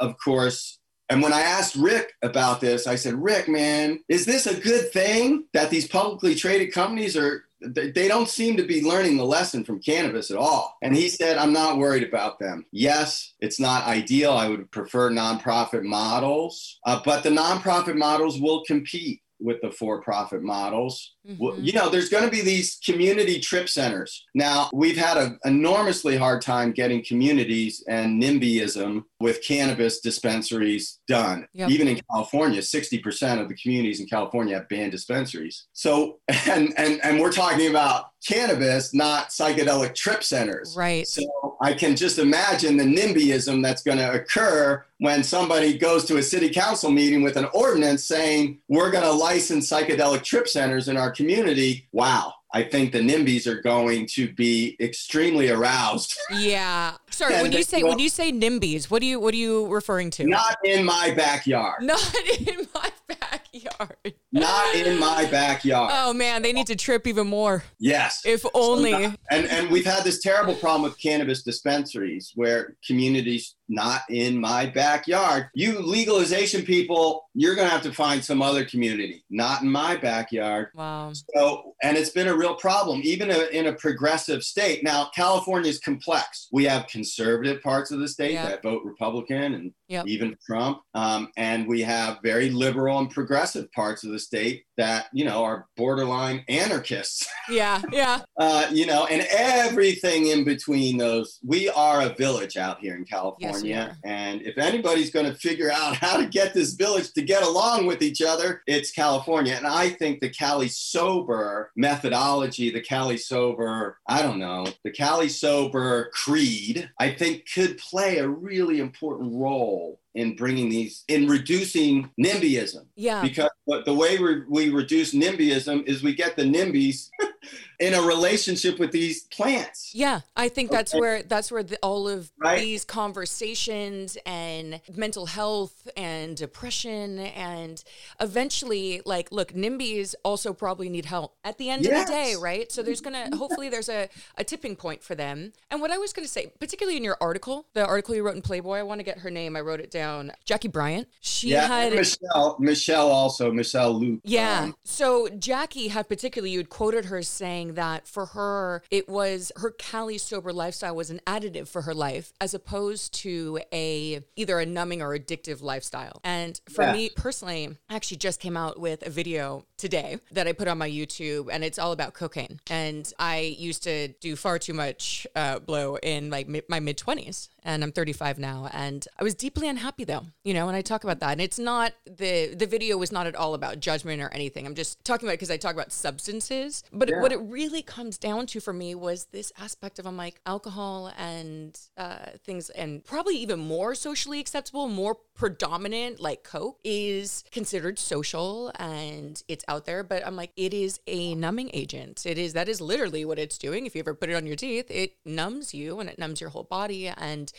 [0.00, 4.46] of course, and when I asked Rick about this, I said, Rick, man, is this
[4.46, 7.44] a good thing that these publicly traded companies are?
[7.64, 10.76] they they don't seem to be learning the lesson from cannabis at all.
[10.82, 12.66] And he said, I'm not worried about them.
[12.72, 14.32] Yes, it's not ideal.
[14.32, 20.42] I would prefer nonprofit models, uh, but the nonprofit models will compete with the for-profit
[20.42, 21.14] models.
[21.28, 21.64] Mhm.
[21.64, 24.24] You know, there's going to be these community trip centers.
[24.34, 31.46] Now, we've had an enormously hard time getting communities and NIMBYism with cannabis dispensaries done.
[31.54, 31.70] Yep.
[31.70, 35.66] Even in California, 60% of the communities in California have banned dispensaries.
[35.72, 40.74] So, and and and we're talking about cannabis, not psychedelic trip centers.
[40.76, 41.06] Right.
[41.06, 46.16] So I can just imagine the NIMBYism that's going to occur when somebody goes to
[46.16, 50.88] a city council meeting with an ordinance saying we're going to license psychedelic trip centers
[50.88, 51.88] in our community.
[51.92, 52.34] Wow.
[52.54, 56.18] I think the NIMBYs are going to be extremely aroused.
[56.30, 56.96] Yeah.
[57.12, 60.10] Sorry, when you say when you say NIMBYs, what do you what are you referring
[60.12, 60.26] to?
[60.26, 61.82] Not in my backyard.
[61.82, 62.14] Not
[62.46, 64.14] in my backyard.
[64.32, 65.90] Not in my backyard.
[65.94, 67.62] Oh man, they need to trip even more.
[67.78, 68.22] Yes.
[68.24, 68.94] If only.
[69.30, 74.66] And and we've had this terrible problem with cannabis dispensaries where communities not in my
[74.66, 75.48] backyard.
[75.54, 79.96] You legalization people, you're going to have to find some other community, not in my
[79.96, 80.68] backyard.
[80.74, 81.12] Wow.
[81.34, 84.84] So, and it's been a real problem, even a, in a progressive state.
[84.84, 86.48] Now, California is complex.
[86.52, 88.48] We have conservative parts of the state Yeah.
[88.48, 90.06] that vote Republican and Yep.
[90.06, 90.80] even Trump.
[90.94, 95.44] Um, and we have very liberal and progressive parts of the state that, you know,
[95.44, 97.28] are borderline anarchists.
[97.50, 98.22] Yeah, yeah.
[98.38, 101.40] uh, you know, and everything in between those.
[101.44, 103.96] We are a village out here in California.
[104.04, 107.86] and if anybody's going to figure out how to get this village to get along
[107.86, 109.54] with each other, it's California.
[109.54, 115.28] And I think the Cali Sober methodology, the Cali Sober, I don't know, the Cali
[115.28, 121.26] Sober creed, I think could play a really important role role in bringing these, in
[121.26, 123.22] reducing NIMBYism Yeah.
[123.22, 127.08] because the, the way we, we reduce NIMBYism is we get the nimbies
[127.80, 129.90] in a relationship with these plants.
[129.94, 132.60] Yeah, I think that's where that's where the, all of Right.
[132.60, 137.82] these conversations and mental health and depression and
[138.20, 142.70] eventually like look nimbies also probably need help at the end of the day, right?
[142.70, 145.52] So there's going to hopefully there's a, a tipping point for them.
[145.70, 148.36] And what I was going to say, particularly in your article, the article you wrote
[148.36, 149.56] in Playboy, I want to get her name.
[149.56, 150.01] I wrote it down.
[150.44, 151.08] Jackie Bryant.
[151.20, 154.20] She yeah, had Michelle, Michelle also, Michelle Luke.
[154.24, 154.62] yeah.
[154.64, 159.52] um, so Jackie had particularly, you had quoted her saying that for her, it was
[159.56, 164.58] her Cali sober lifestyle was an additive for her life as opposed to a either
[164.58, 166.20] a numbing or addictive lifestyle.
[166.24, 166.92] And for Yeah.
[166.92, 170.78] me personally, I actually just came out with a video today that I put on
[170.78, 172.60] my YouTube and it's all about cocaine.
[172.70, 176.96] And I used to do far too much uh, blow in like mi- my mid
[176.98, 180.82] 20s and I'm 35 now and I was deeply unhappy though, you know, and I
[180.82, 181.32] talk about that.
[181.32, 184.66] And it's not the the video was not at all about judgment or anything.
[184.66, 187.20] I'm just talking about it because I talk about substances, but Yeah.
[187.20, 191.12] what it really comes down to for me was this aspect of I'm like alcohol
[191.18, 197.98] and uh, things and probably even more socially acceptable, more predominant like coke is considered
[197.98, 202.26] social and it's out there but i'm like it is a numbing agent.
[202.26, 203.86] It is that is literally what it's doing.
[203.86, 206.50] If you ever put it on your teeth it numbs you and it numbs your
[206.50, 207.08] whole body.
[207.08, 207.52] And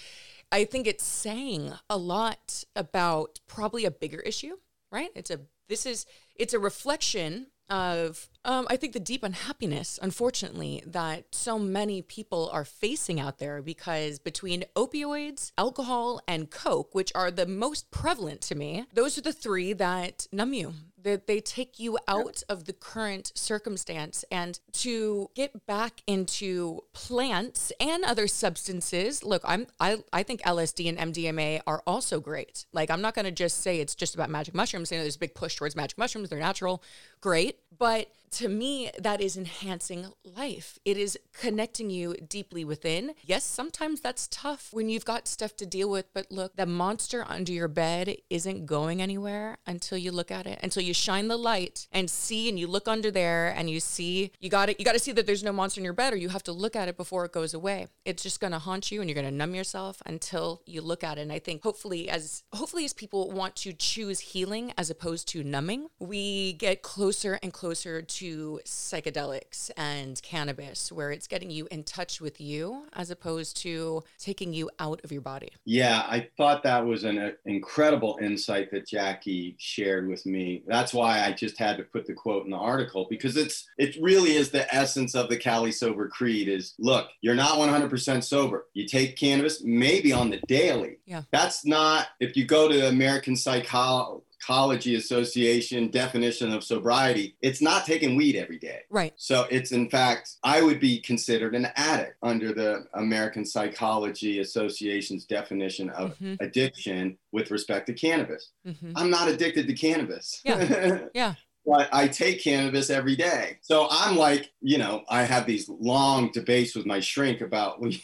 [0.51, 4.57] i think it's saying a lot about probably a bigger issue
[4.93, 5.09] right?
[5.15, 6.05] It's a this is
[6.36, 12.49] it's a reflection of um, I think the deep unhappiness, unfortunately, that so many people
[12.51, 18.41] are facing out there because between opioids, alcohol, and coke, which are the most prevalent
[18.41, 20.74] to me, those are the three that numb you.
[21.04, 27.72] That they take you out of the current circumstance and to get back into plants
[27.80, 29.24] and other substances.
[29.24, 32.66] Look, I'm I, I think LSD and MDMA are also great.
[32.74, 34.91] Like I'm not gonna just say it's just about magic mushrooms.
[34.91, 36.82] You know, there's a big push towards magic mushrooms, they're natural,
[37.22, 37.60] great.
[37.84, 40.79] But to me, that is enhancing life.
[40.86, 43.13] It is connecting you deeply within.
[43.23, 47.23] Yes, sometimes that's tough when you've got stuff to deal with, but look, the monster
[47.27, 51.38] under your bed isn't going anywhere until you look at it, until you shine the
[51.38, 54.86] light and see and you look under there and you see you got it you
[54.86, 56.75] got to see that there's no monster in your bed or you have to look
[56.75, 57.88] at it before it goes away.
[58.03, 61.03] It's just going to haunt you and you're going to numb yourself until you look
[61.03, 61.21] at it.
[61.21, 65.43] And I think hopefully as hopefully as people want to choose healing as opposed to
[65.43, 71.84] numbing, we get closer and closer to psychedelics and cannabis where it's getting you in
[71.84, 75.49] touch with you as opposed to taking you out of your body.
[75.65, 80.63] Yeah, I thought that was an uh, incredible insight that Jackie shared with me.
[80.67, 83.95] That's why I just had to put the quote in the article because it's it
[84.01, 88.67] really is the essence of the Cali Sober Creed is look, you're not 100% sober.
[88.74, 90.97] You take cannabis maybe on the daily.
[91.05, 91.24] Yeah.
[91.32, 97.61] That's not if you go to the American Psychology Psychology Association definition of sobriety, it's
[97.61, 98.81] not taking weed every day.
[98.89, 99.13] Right.
[99.15, 105.25] So it's in fact, I would be considered an addict under the American Psychology Association's
[105.25, 106.37] definition of Mhm.
[106.41, 108.51] addiction with respect to cannabis.
[108.67, 108.91] Mhm.
[108.97, 110.41] I'm not addicted to cannabis.
[110.43, 110.99] Yeah.
[111.15, 111.35] Yeah.
[111.65, 113.57] but I take cannabis every day.
[113.61, 117.79] So I'm like, you know, I have these long debates with my shrink about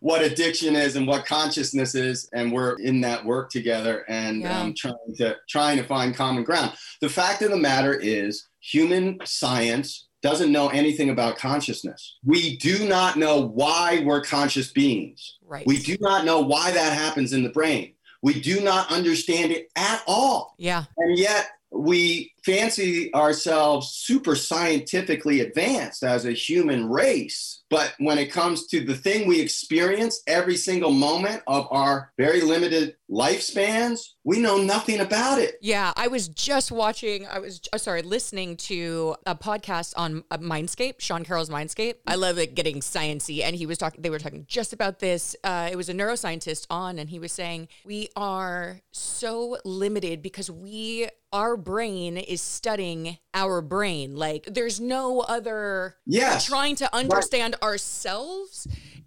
[0.00, 4.60] what addiction is and what consciousness is, and we're in that work together and yeah.
[4.60, 6.72] um, trying to trying to find common ground.
[7.00, 12.16] The fact of the matter is, human science doesn't know anything about consciousness.
[12.24, 15.38] We do not know why we're conscious beings.
[15.44, 15.66] Right.
[15.66, 17.92] We do not know why that happens in the brain.
[18.22, 20.54] We do not understand it at all.
[20.56, 20.84] Yeah.
[20.96, 27.62] And yet we fancy ourselves super scientifically advanced as a human race.
[27.70, 32.40] But when it comes to the thing we experience every single moment of our very
[32.42, 35.56] limited lifespans, we know nothing about it.
[35.60, 40.38] Yeah, I was just watching, I was uh, sorry, listening to a podcast on uh,
[40.38, 41.94] Mindscape, Sean Carroll's Mindscape.
[42.06, 44.02] I love it getting sciency, and he was talking.
[44.02, 45.34] They were talking just about this.
[45.42, 50.50] Uh, it was a neuroscientist on, and he was saying we are so limited because
[50.50, 54.16] we our brain is studying our brain.
[54.16, 56.46] Like there's no other yes.
[56.46, 57.68] trying to understand right.
[57.68, 58.66] ourselves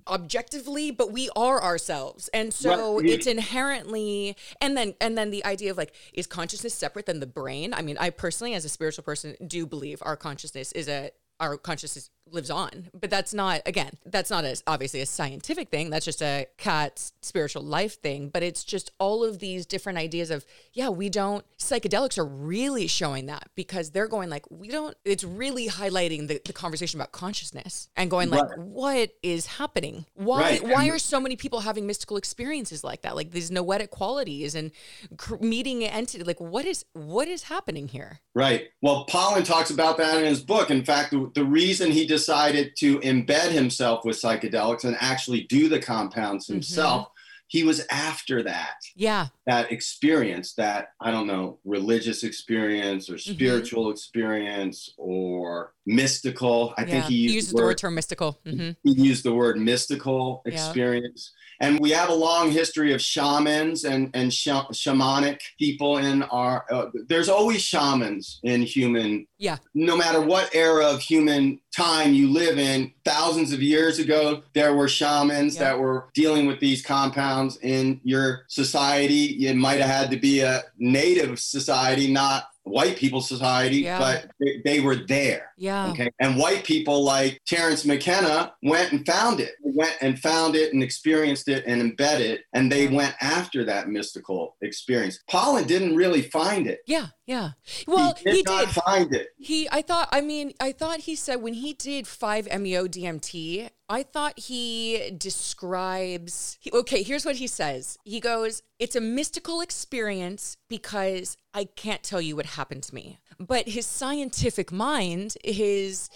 [0.10, 3.10] objectively but we are ourselves and so right.
[3.10, 7.28] it's inherently and then and then the idea of like is consciousness separate than the
[7.28, 11.12] brain i mean i personally as a spiritual person do believe our consciousness is a
[11.40, 12.90] our consciousness lives on.
[13.00, 15.90] But that's not, again, that's not as obviously a scientific thing.
[15.90, 18.30] That's just a cat's spiritual life thing.
[18.30, 22.88] But it's just all of these different ideas of, yeah, we don't, psychedelics are really
[22.88, 27.12] showing that because they're going like, we don't, it's really highlighting the, the conversation about
[27.12, 28.60] consciousness and going like, right.
[28.60, 30.06] what is happening?
[30.16, 30.64] Why, right.
[30.64, 33.16] why are so many people having mystical experiences like that?
[33.16, 34.72] Like these noetic qualities and
[35.18, 38.20] cr- meeting entity, like what is, what is happening here?
[38.34, 38.70] Right.
[38.82, 40.70] Well, Pollan talks about that in his book.
[40.70, 45.70] In fact, the, the reason he decided to embed himself with psychedelics and actually do
[45.70, 46.56] the compounds mm-hmm.
[46.56, 47.48] himself, mm-hmm.
[47.48, 48.78] he was after that.
[48.96, 49.28] Yeah.
[49.46, 53.34] That experience, that, I don't know, religious experience or mm-hmm.
[53.34, 53.98] spiritual mm-hmm.
[53.98, 56.74] experience or mystical.
[56.78, 56.88] I yeah.
[56.88, 58.40] think he used, he used the, word, the word term mystical.
[58.46, 58.72] Mm-hmm.
[58.84, 61.32] He used the word mystical experience.
[61.60, 66.66] And we have a long history of shamans and and sh- shamanic people in our.
[66.72, 69.28] Uh, there's always shamans in human.
[69.38, 69.58] Yeah.
[69.74, 74.76] No matter what era of human time you live in, thousands of years ago, there
[74.76, 75.64] were shamans yeah.
[75.64, 79.48] that were dealing with these compounds in your society.
[79.48, 84.00] It might have had to be a native society, not white people society, yeah.
[84.00, 85.52] but they, they, were there.
[85.58, 85.90] Yeah.
[85.92, 86.10] Okay.
[86.20, 90.84] And white people like Terence McKenna went and found it, went and found it and
[90.84, 92.42] experienced it and embedded it.
[92.54, 95.20] And they went after that mystical experience.
[95.30, 96.80] Pollan didn't really find it.
[96.88, 97.08] Yeah.
[97.28, 97.52] Yeah.
[97.86, 98.70] Well, he did, he did.
[98.70, 99.28] find it.
[99.38, 104.04] He, I thought, I mean, I thought he said when he did 5-MeO DMT, I
[104.04, 106.58] thought he describes.
[106.62, 107.98] He, okay, here's what he says.
[108.06, 113.20] He goes, It's a mystical experience because I can't tell you what happened to me.
[113.40, 116.10] But his scientific mind, his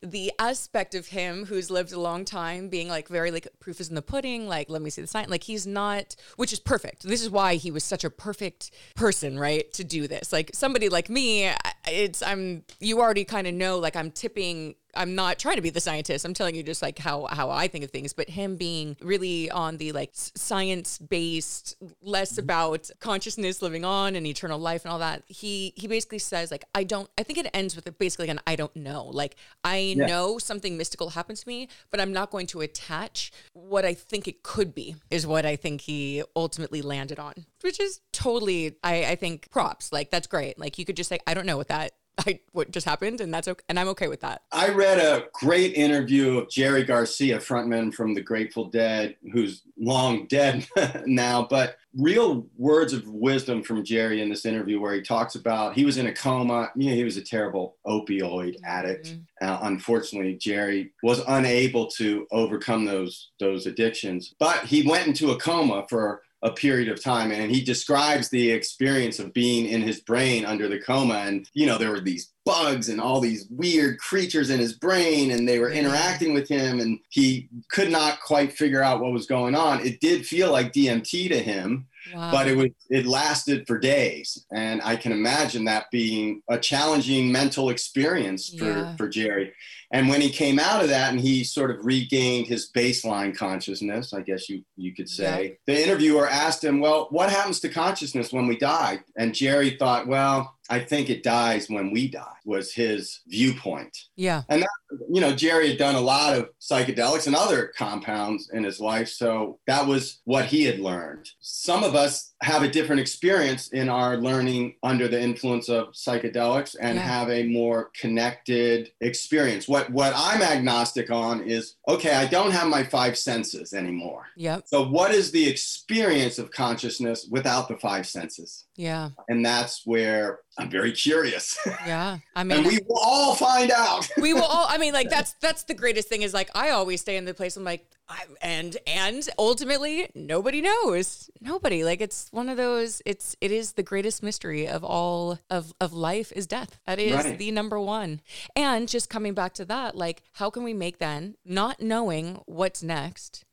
[0.00, 3.88] the aspect of him who's lived a long time being like very like proof is
[3.88, 7.02] in the pudding like let me see the sign like he's not which is perfect
[7.02, 10.88] this is why he was such a perfect person right to do this like somebody
[10.88, 11.50] like me
[11.90, 15.70] it's i'm you already kind of know like i'm tipping I'm not trying to be
[15.70, 16.24] the scientist.
[16.24, 18.12] I'm telling you just like how how I think of things.
[18.12, 22.40] But him being really on the like science based, less mm-hmm.
[22.40, 25.22] about consciousness living on and eternal life and all that.
[25.28, 27.08] He he basically says like I don't.
[27.16, 29.04] I think it ends with basically an I don't know.
[29.04, 30.06] Like I yeah.
[30.06, 34.26] know something mystical happened to me, but I'm not going to attach what I think
[34.26, 34.96] it could be.
[35.10, 39.92] Is what I think he ultimately landed on, which is totally I I think props.
[39.92, 40.58] Like that's great.
[40.58, 41.77] Like you could just say I don't know what that
[42.18, 44.42] I what just happened, and that's okay, and I'm okay with that.
[44.52, 50.26] I read a great interview of Jerry Garcia, frontman from the Grateful Dead, who's long
[50.26, 50.66] dead
[51.06, 55.74] now, but real words of wisdom from Jerry in this interview, where he talks about
[55.74, 56.70] he was in a coma.
[56.74, 58.64] You know, he was a terrible opioid mm-hmm.
[58.64, 59.16] addict.
[59.40, 65.38] Uh, unfortunately, Jerry was unable to overcome those those addictions, but he went into a
[65.38, 70.00] coma for a period of time and he describes the experience of being in his
[70.00, 73.98] brain under the coma and you know there were these bugs and all these weird
[73.98, 75.78] creatures in his brain and they were mm-hmm.
[75.78, 80.00] interacting with him and he could not quite figure out what was going on it
[80.00, 82.30] did feel like DMT to him wow.
[82.30, 87.32] but it was it lasted for days and i can imagine that being a challenging
[87.32, 88.96] mental experience for yeah.
[88.96, 89.52] for Jerry
[89.90, 94.12] and when he came out of that and he sort of regained his baseline consciousness,
[94.12, 95.74] I guess you, you could say, yeah.
[95.74, 99.00] the interviewer asked him, Well, what happens to consciousness when we die?
[99.16, 103.96] And Jerry thought, Well, I think it dies when we die, was his viewpoint.
[104.16, 104.42] Yeah.
[104.50, 104.68] And that,
[105.10, 109.08] you know, Jerry had done a lot of psychedelics and other compounds in his life.
[109.08, 111.30] So that was what he had learned.
[111.40, 116.76] Some of us have a different experience in our learning under the influence of psychedelics
[116.78, 117.02] and Yeah.
[117.02, 119.68] have a more connected experience.
[119.68, 124.26] What what I'm agnostic on is okay, I don't have my five senses anymore.
[124.36, 124.64] Yep.
[124.66, 128.66] So what is the experience of consciousness without the five senses?
[128.76, 129.10] Yeah.
[129.28, 131.56] And that's where I'm very curious.
[131.86, 132.18] Yeah.
[132.34, 134.08] I mean, and we will all find out.
[134.20, 137.00] we will all i mean like that's that's the greatest thing is like i always
[137.00, 142.28] stay in the place i'm like I, and and ultimately nobody knows nobody like it's
[142.32, 146.46] one of those it's it is the greatest mystery of all of of life is
[146.46, 147.38] death that is Right.
[147.38, 148.20] the number one
[148.56, 152.82] and just coming back to that like how can we make then not knowing what's
[152.82, 153.44] next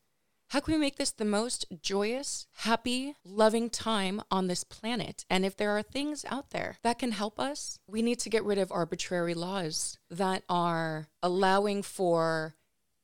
[0.56, 5.26] how can we make this the most joyous, happy, loving time on this planet?
[5.28, 8.42] And if there are things out there that can help us, we need to get
[8.42, 12.54] rid of arbitrary laws that are allowing for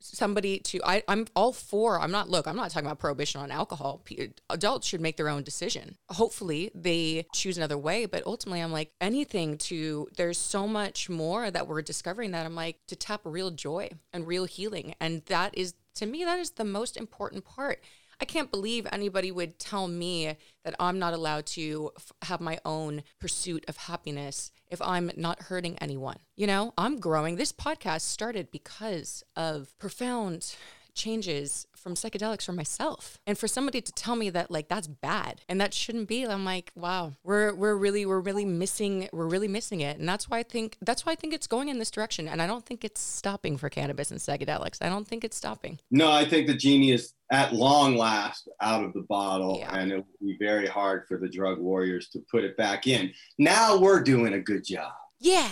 [0.00, 3.53] somebody to I, i'm all for i'm not look i'm not talking about prohibition on
[3.53, 4.03] alcohol.
[4.50, 5.96] Adults should make their own decision.
[6.09, 11.53] Hopefully they choose another way but ultimately i'm like anything to there's so much more
[11.53, 14.96] that we're discovering that i'm like to tap real joy and real healing.
[15.00, 17.82] And that is to me that is the most important part
[18.22, 22.61] I can't believe anybody would tell me that I'm not allowed to f- have my
[22.64, 26.18] own pursuit of happiness if I'm not hurting anyone.
[26.36, 27.34] You know, I'm growing.
[27.34, 30.55] This podcast started because of profound
[30.95, 33.18] changes from psychedelics for myself.
[33.26, 36.45] And for somebody to tell me that like that's bad and that shouldn't be, I'm
[36.45, 39.99] like, wow, we're we're really we're really missing we're really missing it.
[39.99, 42.28] And that's why I think that's why I think it's going in this direction.
[42.28, 44.78] And I don't think it's stopping for cannabis and psychedelics.
[44.80, 45.78] I don't think it's stopping.
[45.91, 49.74] No, I think the genie is at long last out of the bottle, Yeah.
[49.74, 53.12] and it will be very hard for the drug warriors to put it back in.
[53.39, 54.93] Now we're doing a good job.
[55.18, 55.51] Yeah.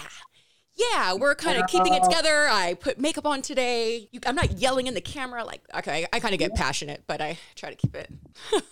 [0.74, 2.48] Yeah, we're kind of keeping it together.
[2.48, 4.08] I put makeup on today.
[4.12, 5.44] You, I'm not yelling in the camera.
[5.44, 8.10] Like, okay, I, kind of get passionate, but I try to keep it.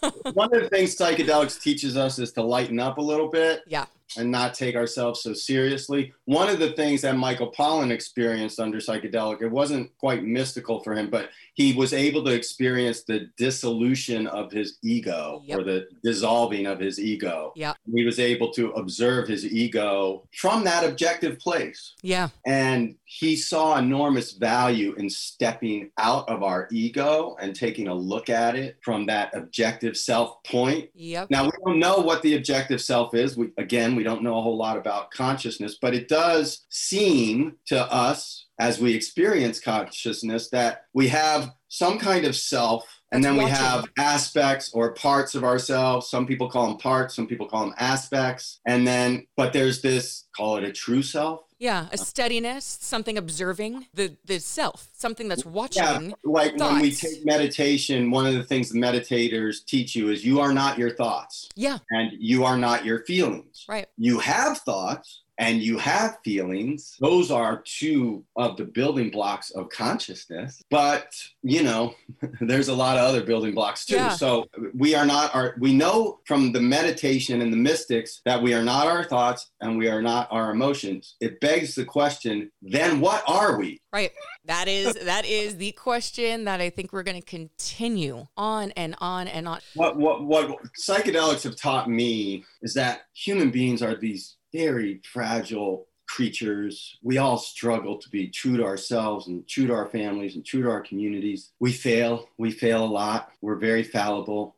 [0.35, 3.87] One of the things psychedelics teaches us is to lighten up a little bit Yeah.
[4.17, 6.13] And not take ourselves so seriously.
[6.25, 10.95] One of the things that Michael Pollan experienced under psychedelic, it wasn't quite mystical for
[10.95, 15.59] him, but he was able to experience the dissolution of his ego Yep.
[15.59, 17.53] or the dissolving of his ego.
[17.57, 17.75] Yeah.
[17.93, 21.95] He was able to observe his ego from that objective place.
[22.03, 22.29] Yeah.
[22.47, 28.29] And he saw enormous value in stepping out of our ego and taking a look
[28.29, 30.91] at it from that objective self point.
[30.95, 31.31] Yep.
[31.31, 33.35] Now, we don't know what the objective self is.
[33.35, 37.81] We, again, we don't know a whole lot about consciousness, but it does seem to
[37.91, 43.01] us as we experience consciousness that we have some kind of self.
[43.11, 46.11] And then we have aspects or parts of ourselves.
[46.11, 48.61] Some people call them parts, some people call them aspects.
[48.67, 51.41] And then, but there's this, call it a true self.
[51.59, 51.89] Yeah.
[51.93, 55.83] A steadiness, something observing the the self, something that's watching.
[55.83, 60.25] Yeah, like when we take meditation, one of the things the meditators teach you is
[60.25, 61.79] you are not your thoughts Yeah.
[61.91, 63.65] and you are not your feelings.
[63.69, 63.87] Right.
[63.97, 66.97] You have thoughts and you have feelings.
[67.01, 70.61] Those are two of the building blocks of consciousness.
[70.69, 71.95] But, you know,
[72.41, 73.95] there's a lot of other building blocks too.
[73.95, 74.11] Yeah.
[74.11, 78.53] So we are not our, we know from the meditation and the mystics that we
[78.53, 81.15] are not our thoughts and we are not our emotions.
[81.21, 83.81] It begs the question, then what are we?
[83.93, 84.11] Right.
[84.45, 88.95] That is that is the question that I think we're going to continue on and
[88.99, 89.61] on and on.
[89.75, 95.87] what what what psychedelics have taught me is that human beings are these very fragile
[96.09, 96.97] creatures.
[97.03, 100.63] We all struggle to be true to ourselves and true to our families and true
[100.63, 101.53] to our communities.
[101.61, 102.29] We fail.
[102.39, 103.31] We fail a lot.
[103.43, 104.57] We're very fallible.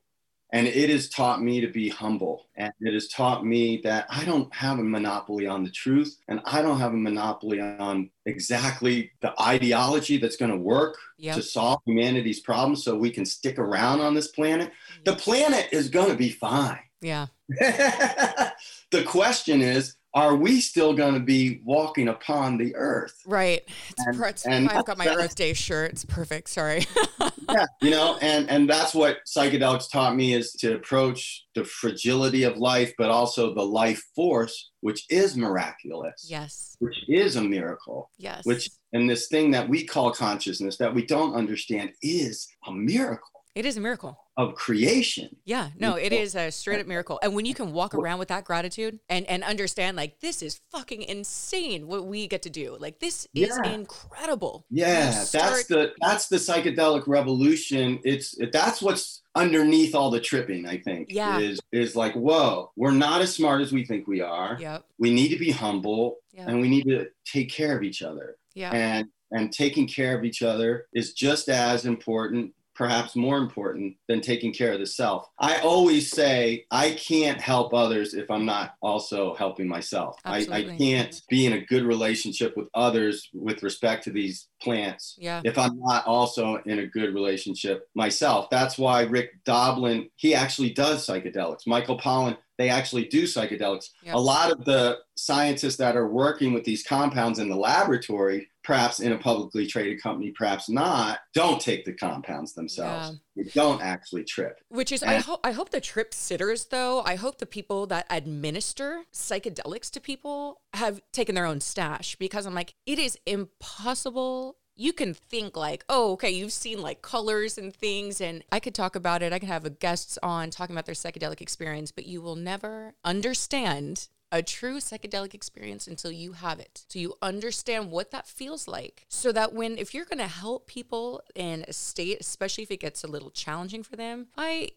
[0.53, 2.47] And it has taught me to be humble.
[2.57, 6.17] And it has taught me that I don't have a monopoly on the truth.
[6.27, 11.37] And I don't have a monopoly on exactly the ideology that's going to work Yep.
[11.37, 14.73] to solve humanity's problems so we can stick around on this planet.
[15.05, 16.81] The planet is going to be fine.
[17.01, 17.27] Yeah.
[18.91, 23.15] the question is, are we still going to be walking upon the earth?
[23.27, 23.63] Right.
[23.91, 25.93] It's, And- it's and I've got my Earth Day shirt.
[25.93, 26.49] It's perfect.
[26.49, 26.85] Sorry.
[27.49, 32.43] yeah, you know, and and that's what psychedelics taught me is to approach the fragility
[32.43, 36.77] of life, but also the life force, which is miraculous, yes.
[36.81, 38.45] which is a miracle, Yes.
[38.45, 43.40] which and this thing that we call consciousness that we don't understand is a miracle.
[43.55, 45.37] It is a miracle of creation.
[45.45, 47.19] Yeah, no, it is a straight up miracle.
[47.23, 50.61] And when you can walk around with that gratitude and and understand like this is
[50.71, 52.77] fucking insane what we get to do.
[52.79, 53.73] Like this is yeah.
[53.73, 54.67] incredible.
[54.71, 57.99] Yeah, start- that's the that's the psychedelic revolution.
[58.05, 61.09] It's that's what's underneath all the tripping, I think.
[61.11, 61.39] Yeah.
[61.39, 64.57] Is is like, whoa, we're not as smart as we think we are.
[64.61, 64.85] Yep.
[64.99, 66.49] We need to be humble yep.
[66.49, 68.37] and we need to take care of each other.
[68.55, 68.71] Yeah.
[68.71, 74.23] And and taking care of each other is just as important perhaps more important than
[74.23, 75.29] taking care of the self.
[75.39, 80.17] I always say I can't help others if I'm not also helping myself.
[80.25, 85.15] I, I, can't be in a good relationship with others with respect to these plants
[85.19, 85.43] yeah.
[85.45, 88.49] if I'm not also in a good relationship myself.
[88.51, 91.67] That's why Rick Doblin, he actually does psychedelics.
[91.67, 93.91] Michael Pollan, they actually do psychedelics.
[94.07, 99.01] A lot of the scientists that are working with these compounds in the laboratory perhaps
[99.01, 103.19] in a publicly traded company, perhaps not, don't take the compounds themselves.
[103.35, 103.43] Yeah.
[103.43, 104.61] They don't actually trip.
[104.69, 107.89] Which is, and, I hope, I hope the trip sitters, though, I hope the people
[107.89, 113.19] that administer psychedelics to people have taken their own stash because I'm like, it is
[113.27, 118.61] impossible you can think like, oh, okay, you've seen like colors and things, and I
[118.61, 119.31] could talk about it.
[119.31, 122.95] I could have a guests on talking about their psychedelic experience, but you will never
[123.05, 126.85] understand a true psychedelic experience until you have it.
[126.89, 129.07] So you understand what that feels like.
[129.09, 132.81] So that when, if you're going to help people in a state, especially if it
[132.81, 134.71] gets a little challenging for them, I,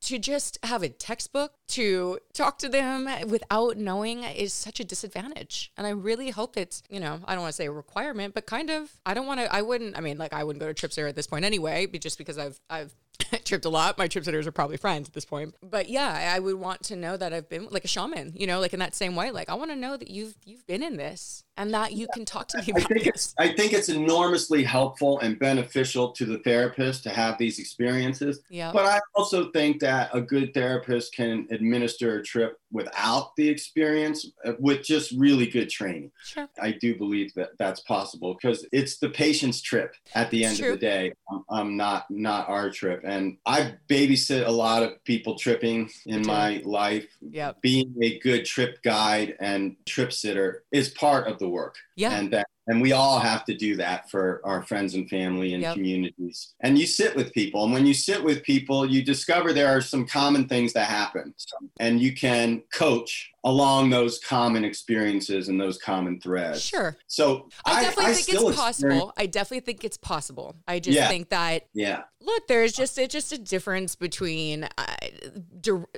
[0.00, 5.72] to just have a textbook to talk to them without knowing is such a disadvantage.
[5.76, 8.46] And I really hope it's, you know, I don't want to say a requirement, but
[8.46, 10.74] kind of, I don't want to, I wouldn't, I mean, like I wouldn't go to
[10.74, 12.94] trips there at this point anyway, but just because I've, I've
[13.44, 13.98] tripped a lot.
[13.98, 15.54] My trip sitters are probably friends at this point.
[15.62, 18.60] But yeah, I would want to know that I've been like a shaman, you know,
[18.60, 19.30] like in that same way.
[19.30, 22.24] Like I want to know that you've you've been in this and that you can
[22.24, 26.38] talk to me I think it's I think it's enormously helpful and beneficial to the
[26.38, 28.40] therapist to have these experiences.
[28.50, 28.70] Yeah.
[28.72, 34.26] But I also think that a good therapist can administer a trip without the experience
[34.44, 36.10] uh, with just really good training.
[36.22, 36.48] Sure.
[36.60, 40.66] I do believe that that's possible because it's the patient's trip at the end of
[40.66, 41.12] the day.
[41.30, 46.26] I'm, I'm, not not our trip, and I babysit a lot of people tripping in
[46.26, 47.06] my life.
[47.20, 47.52] Yeah.
[47.60, 51.76] Being a good trip guide and trip sitter is part of the work.
[51.98, 52.12] Yeah.
[52.12, 55.62] And that and we all have to do that for our friends and family and
[55.62, 55.74] yep.
[55.74, 56.54] communities.
[56.60, 57.64] And you sit with people.
[57.64, 61.34] And when you sit with people, you discover there are some common things that happen.
[61.80, 66.62] And you can coach along those common experiences and those common threads.
[66.62, 66.96] Sure.
[67.06, 69.12] So I definitely I, think it's possible.
[69.16, 70.56] I definitely think it's possible.
[70.66, 71.08] I just yeah.
[71.08, 72.02] think that yeah.
[72.20, 74.96] Look, there's just it's just a difference between uh,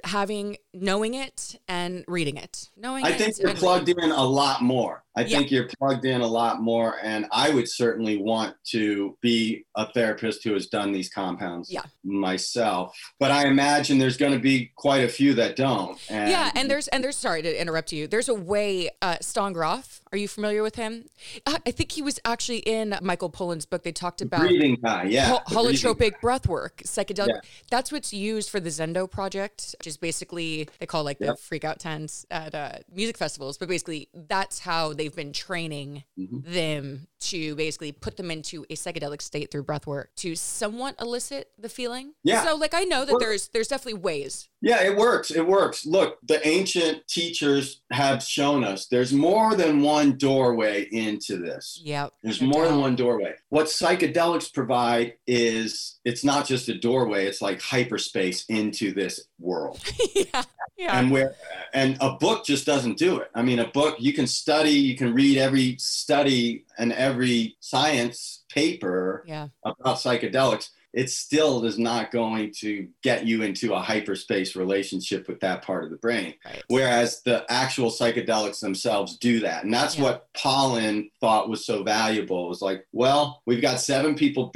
[0.05, 2.69] having knowing it and reading it.
[2.77, 5.03] Knowing I think you're plugged in a lot more.
[5.17, 5.39] I yeah.
[5.39, 9.91] think you're plugged in a lot more, and I would certainly want to be a
[9.93, 11.83] therapist who has done these compounds yeah.
[12.05, 12.97] myself.
[13.19, 15.99] But I imagine there's going to be quite a few that don't.
[16.09, 18.09] And yeah, and there's and there's sorry to interrupt you.
[18.09, 20.01] There's a way uh, Stan Grof.
[20.13, 21.05] Are you familiar with him?
[21.47, 23.85] I think he was actually in Michael Pollan's book.
[23.85, 27.29] They talked about breathing guy, yeah, ho- holotropic breath work, psychedelic.
[27.29, 27.41] Yeah.
[27.71, 31.37] That's what's used for the Zendo project, which is basically they call like yep.
[31.37, 33.57] the freak out tents at uh, music festivals.
[33.57, 36.39] But basically, that's how they've been training mm-hmm.
[36.53, 41.51] them to basically put them into a psychedelic state through breath work to somewhat elicit
[41.59, 42.15] the feeling.
[42.25, 42.45] Yeah.
[42.45, 44.49] So like I know that there's there's definitely ways.
[44.63, 45.31] Yeah, it works.
[45.31, 45.87] It works.
[45.87, 51.81] Look, the ancient teachers have shown us there's more than one doorway into this.
[51.83, 52.09] Yeah.
[52.23, 53.35] There's more than one doorway.
[53.49, 59.81] What psychedelics provide is it's not just a doorway, it's like hyperspace into this world.
[60.15, 60.43] yeah.
[60.77, 60.99] Yeah.
[60.99, 61.35] And where
[61.75, 63.31] and a book just doesn't do it.
[63.35, 68.45] I mean, a book you can study, you can read every study and every science
[68.49, 69.49] paper yeah.
[69.63, 70.71] about psychedelics.
[70.93, 75.85] It still is not going to get you into a hyperspace relationship with that part
[75.85, 76.35] of the brain.
[76.45, 76.63] Right.
[76.69, 79.65] Whereas the actual psychedelics themselves do that.
[79.65, 80.05] And that's yeah.
[80.05, 82.47] what Pollan thought was so valuable.
[82.47, 84.51] It was like, well, we've got seven people,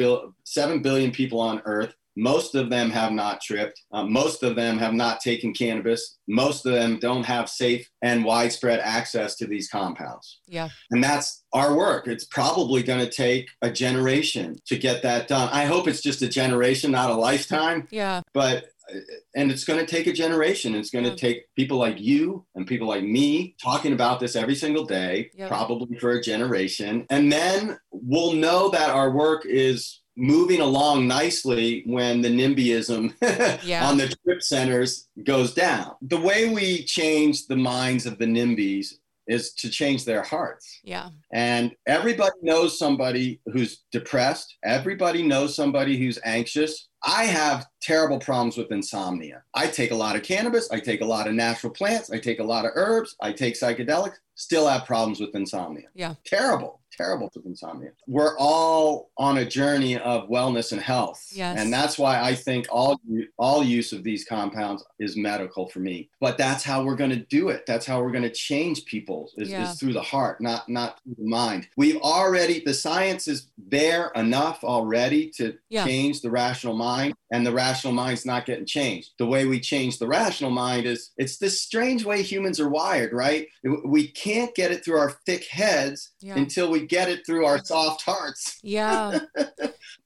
[0.45, 3.83] seven billion people on Earth most of them have not tripped.
[3.93, 6.17] Uh, most of them have not taken cannabis.
[6.29, 10.41] Most of them don't have safe and widespread access to these compounds.
[10.47, 10.69] Yeah.
[10.91, 12.07] And that's our work.
[12.07, 15.49] It's probably going to take a generation to get that done.
[15.53, 17.89] I hope it's just a generation, not a lifetime.
[17.91, 18.23] Yeah.
[18.33, 18.99] But uh,
[19.35, 20.75] and it's going to take a generation.
[20.75, 24.55] It's going to take people like you and people like me talking about this every
[24.55, 25.49] single day, yep.
[25.49, 27.07] probably for a generation.
[27.09, 33.15] And then we'll know that our work is moving along nicely when the NIMBYism
[33.65, 33.89] yeah.
[33.89, 35.95] on the trip centers goes down.
[36.03, 38.95] The way we change the minds of the NIMBYs
[39.27, 40.81] is to change their hearts.
[40.85, 41.09] Yeah.
[41.33, 44.57] And everybody knows somebody who's depressed.
[44.65, 46.89] Everybody knows somebody who's anxious.
[47.03, 49.43] I have terrible problems with insomnia.
[49.55, 50.71] I take a lot of cannabis.
[50.71, 52.11] I take a lot of natural plants.
[52.11, 53.17] I take a lot of herbs.
[53.21, 54.17] I take psychedelics.
[54.37, 55.89] Still have problems with insomnia.
[55.95, 56.15] Yeah.
[56.27, 57.90] Terrible terrible with insomnia.
[58.07, 61.24] We're all on a journey of wellness and health.
[61.32, 61.59] Yes.
[61.59, 63.01] And that's why I think all
[63.38, 66.11] all use of these compounds is medical for me.
[66.20, 67.64] But that's how we're going to do it.
[67.66, 69.70] That's how we're going to change people is, Yeah.
[69.70, 71.68] is through the heart, not not through the mind.
[71.76, 75.84] We've already the science is there enough already to Yeah.
[75.84, 79.11] change the rational mind and the rational mind's not getting changed.
[79.18, 83.12] The way we change the rational mind is it's this strange way humans are wired,
[83.12, 83.49] right?
[83.84, 86.34] We can't get it through our thick heads Yeah.
[86.36, 88.59] until we get it through our soft hearts.
[88.62, 89.20] Yeah.